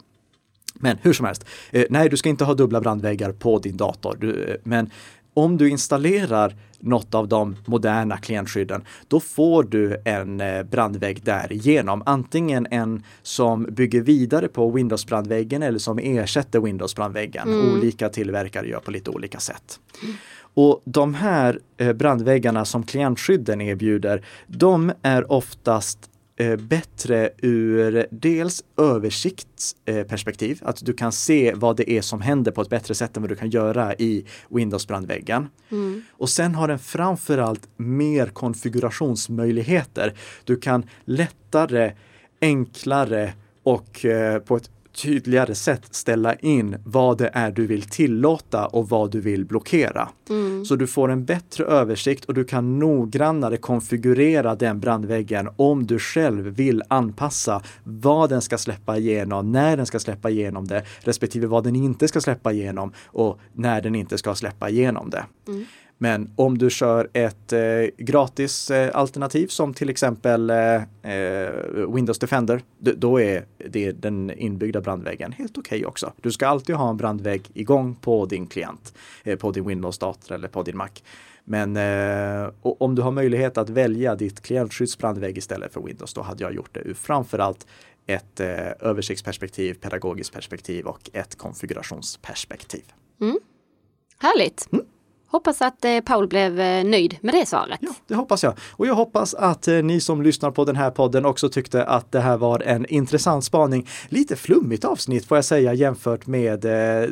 Men 0.75 0.99
hur 1.03 1.13
som 1.13 1.27
helst, 1.27 1.45
eh, 1.71 1.85
nej 1.91 2.09
du 2.09 2.17
ska 2.17 2.29
inte 2.29 2.45
ha 2.45 2.55
dubbla 2.55 2.81
brandväggar 2.81 3.33
på 3.33 3.59
din 3.59 3.77
dator. 3.77 4.17
Du, 4.21 4.45
eh, 4.45 4.57
men 4.65 4.91
om 5.35 5.57
du 5.57 5.69
installerar 5.69 6.57
något 6.79 7.15
av 7.15 7.29
de 7.29 7.57
moderna 7.65 8.17
klientskydden, 8.17 8.85
då 9.09 9.21
får 9.21 9.63
du 9.63 9.97
en 10.05 10.41
eh, 10.41 10.63
brandvägg 10.63 11.23
därigenom. 11.25 12.03
Antingen 12.07 12.67
en 12.71 13.03
som 13.23 13.63
bygger 13.71 14.01
vidare 14.01 14.49
på 14.49 14.71
Windows-brandväggen 14.71 15.63
eller 15.63 15.79
som 15.79 15.99
ersätter 15.99 16.61
Windows-brandväggen. 16.61 17.49
Mm. 17.49 17.73
Olika 17.73 18.09
tillverkare 18.09 18.69
gör 18.69 18.81
på 18.81 18.91
lite 18.91 19.11
olika 19.11 19.41
sätt. 19.41 19.81
Mm. 20.03 20.15
Och 20.55 20.83
de 20.85 21.15
här 21.15 21.59
brandväggarna 21.95 22.65
som 22.65 22.83
klientskydden 22.83 23.61
erbjuder, 23.61 24.25
de 24.47 24.93
är 25.03 25.33
oftast 25.33 26.12
bättre 26.57 27.31
ur 27.39 28.07
dels 28.11 28.65
översiktsperspektiv, 28.79 30.61
att 30.63 30.85
du 30.85 30.93
kan 30.93 31.13
se 31.13 31.55
vad 31.55 31.77
det 31.77 31.91
är 31.91 32.03
som 32.03 32.21
händer 32.21 32.53
på 32.53 32.63
ett 32.63 32.69
bättre 32.69 32.95
sätt 32.95 33.17
än 33.17 33.23
vad 33.23 33.31
du 33.31 33.37
kan 33.37 33.51
göra 33.51 33.95
i 33.95 34.25
Windows-brandväggen. 34.49 35.49
Mm. 35.71 36.03
Och 36.13 36.29
sen 36.29 36.55
har 36.55 36.69
den 36.69 36.79
framförallt 36.79 37.69
mer 37.77 38.27
konfigurationsmöjligheter. 38.27 40.15
Du 40.45 40.57
kan 40.57 40.87
lättare, 41.05 41.93
enklare 42.41 43.33
och 43.63 44.05
eh, 44.05 44.39
på 44.39 44.57
ett 44.57 44.71
tydligare 44.93 45.55
sätt 45.55 45.83
ställa 45.91 46.35
in 46.35 46.77
vad 46.85 47.19
det 47.19 47.31
är 47.33 47.51
du 47.51 47.67
vill 47.67 47.83
tillåta 47.83 48.67
och 48.67 48.89
vad 48.89 49.11
du 49.11 49.21
vill 49.21 49.45
blockera. 49.45 50.09
Mm. 50.31 50.65
Så 50.65 50.77
du 50.77 50.87
får 50.87 51.11
en 51.11 51.25
bättre 51.25 51.65
översikt 51.65 52.25
och 52.25 52.35
du 52.35 52.45
kan 52.45 52.79
noggrannare 52.79 53.57
konfigurera 53.57 54.55
den 54.55 54.81
brandväggen 54.81 55.49
om 55.57 55.87
du 55.87 55.99
själv 55.99 56.45
vill 56.45 56.83
anpassa 56.89 57.63
vad 57.85 58.31
den 58.31 58.43
ska 58.43 58.59
släppa 58.59 58.99
igenom, 58.99 59.53
när 59.53 59.77
den 59.77 59.87
ska 59.87 59.99
släppa 59.99 60.31
igenom 60.31 60.67
det, 60.67 60.85
respektive 61.01 61.47
vad 61.47 61.65
den 61.65 61.77
inte 61.77 62.09
ska 62.09 62.21
släppa 62.21 62.53
igenom 62.53 62.93
och 63.07 63.41
när 63.53 63.81
den 63.81 63.95
inte 63.95 64.19
ska 64.19 64.35
släppa 64.35 64.69
igenom 64.69 65.11
det. 65.11 65.25
Mm. 65.49 65.65
Men 66.03 66.31
om 66.37 66.59
du 66.59 66.71
kör 66.71 67.09
ett 67.13 67.53
eh, 67.53 67.61
gratis 67.99 68.71
eh, 68.71 68.91
alternativ 68.97 69.47
som 69.47 69.75
till 69.75 69.89
exempel 69.89 70.51
eh, 70.51 70.75
eh 71.03 71.51
Windows 71.95 72.19
Defender, 72.19 72.63
då 72.79 73.21
är 73.21 73.45
det 73.69 73.93
den 73.93 74.31
inbyggda 74.31 74.81
brandväggen 74.81 75.33
helt 75.33 75.59
okej 75.59 75.79
okay 75.79 75.87
också. 75.87 76.13
Du 76.21 76.33
ska 76.33 76.47
alltid 76.47 76.77
ha 76.77 76.91
en 76.91 76.97
brandvägg 76.97 77.51
igång 77.55 77.95
på 77.95 78.27
din 78.27 78.47
klient, 78.47 78.95
eh, 79.25 79.39
på 79.39 79.51
din 79.51 79.69
Windows-dator 79.69 80.35
eller 80.35 80.49
på 80.49 80.63
din 80.63 80.77
Mac. 80.77 80.89
Men 81.45 81.77
eh, 81.77 82.51
om 82.63 82.95
du 82.95 83.03
har 83.03 83.11
möjlighet 83.11 83.59
att 83.59 83.71
välja 83.71 84.15
ditt 84.15 84.41
klientskyddsbrandvägg 84.41 85.39
istället 85.39 85.73
för 85.73 85.81
Windows, 85.81 86.15
då 86.15 86.23
hade 86.23 86.45
jag 86.45 86.55
gjort 86.55 86.75
det 86.75 86.81
ur 86.81 86.95
framförallt 86.95 87.67
ett 88.07 88.41
översiktsperspektiv, 88.81 89.75
pedagogiskt 89.75 90.33
perspektiv 90.33 90.87
och 90.87 91.11
ett 91.13 91.39
konfigurationsperspektiv. 91.39 92.85
Mm. 93.21 93.39
Härligt! 94.19 94.69
Mm. 94.73 94.85
Hoppas 95.33 95.63
att 95.63 95.85
eh, 95.85 96.01
Paul 96.01 96.29
blev 96.29 96.61
eh, 96.61 96.85
nöjd 96.85 97.17
med 97.21 97.35
det 97.35 97.47
svaret. 97.47 97.79
Ja, 97.81 97.91
det 98.07 98.15
hoppas 98.15 98.43
jag. 98.43 98.55
Och 98.71 98.87
jag 98.87 98.95
hoppas 98.95 99.35
att 99.35 99.69
eh, 99.69 99.75
ni 99.75 100.01
som 100.01 100.23
lyssnar 100.23 100.51
på 100.51 100.65
den 100.65 100.77
här 100.77 100.91
podden 100.91 101.25
också 101.25 101.49
tyckte 101.49 101.85
att 101.85 102.13
det 102.13 102.21
här 102.21 102.37
var 102.37 102.61
en 102.61 102.87
intressant 102.87 103.45
spaning. 103.45 103.89
Lite 104.09 104.37
flummigt 104.37 104.85
avsnitt 104.85 105.27
får 105.27 105.37
jag 105.37 105.45
säga 105.45 105.75
jämfört 105.75 106.27
med 106.27 106.67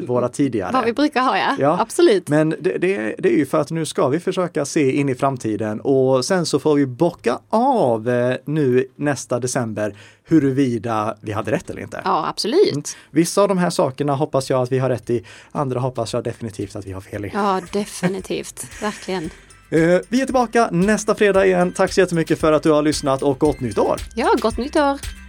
våra 0.07 0.29
tidigare. 0.29 0.71
Vad 0.73 0.85
vi 0.85 0.93
brukar 0.93 1.23
ha 1.23 1.39
ja, 1.39 1.57
ja. 1.59 1.79
absolut. 1.81 2.29
Men 2.29 2.51
det, 2.51 2.79
det, 2.79 3.15
det, 3.19 3.29
är 3.29 3.37
ju 3.37 3.47
för 3.47 3.61
att 3.61 3.71
nu 3.71 3.87
ska 3.87 4.09
vi 4.09 4.21
försöka 4.21 4.65
se 4.65 4.93
in 4.93 5.09
i 5.09 5.15
framtiden 5.15 5.81
och 5.81 6.25
sen 6.25 6.47
så 6.47 6.59
får 6.59 6.75
vi 6.75 6.87
bocka 6.87 7.39
av 7.49 8.11
nu 8.45 8.87
nästa 8.97 9.39
december 9.39 9.95
huruvida 10.31 11.17
vi 11.21 11.33
hade 11.33 11.51
rätt 11.51 11.71
eller 11.71 11.83
inte. 11.83 12.03
Ja, 12.05 12.29
absolut. 12.29 12.73
Mm. 12.73 12.83
Vissa 13.11 13.43
av 13.43 13.49
de 13.49 13.59
här 13.59 13.71
sakerna 13.71 14.15
hoppas 14.15 14.51
jag 14.51 14.63
att 14.63 14.73
vi 14.73 14.79
har 14.79 14.89
rätt 14.89 15.11
i, 15.11 15.25
andra 15.53 15.81
hoppas 15.81 16.13
jag 16.13 16.25
definitivt 16.25 16.77
att 16.77 16.87
vi 16.87 16.93
har 16.93 17.01
fel 17.01 17.25
i. 17.25 17.31
Ja, 17.35 17.61
definitivt, 17.73 18.67
verkligen. 18.83 19.31
Eh, 19.71 20.01
vi 20.09 20.21
är 20.21 20.25
tillbaka 20.25 20.69
nästa 20.73 21.15
fredag 21.15 21.47
igen. 21.47 21.73
Tack 21.73 21.93
så 21.93 22.01
jättemycket 22.01 22.41
för 22.41 22.53
att 22.53 22.63
du 22.63 22.71
har 22.71 22.83
lyssnat 22.83 23.23
och 23.23 23.39
gott 23.39 23.61
nytt 23.61 23.79
år! 23.79 24.01
Ja, 24.15 24.35
gott 24.41 24.57
nytt 24.57 24.77
år! 24.77 25.20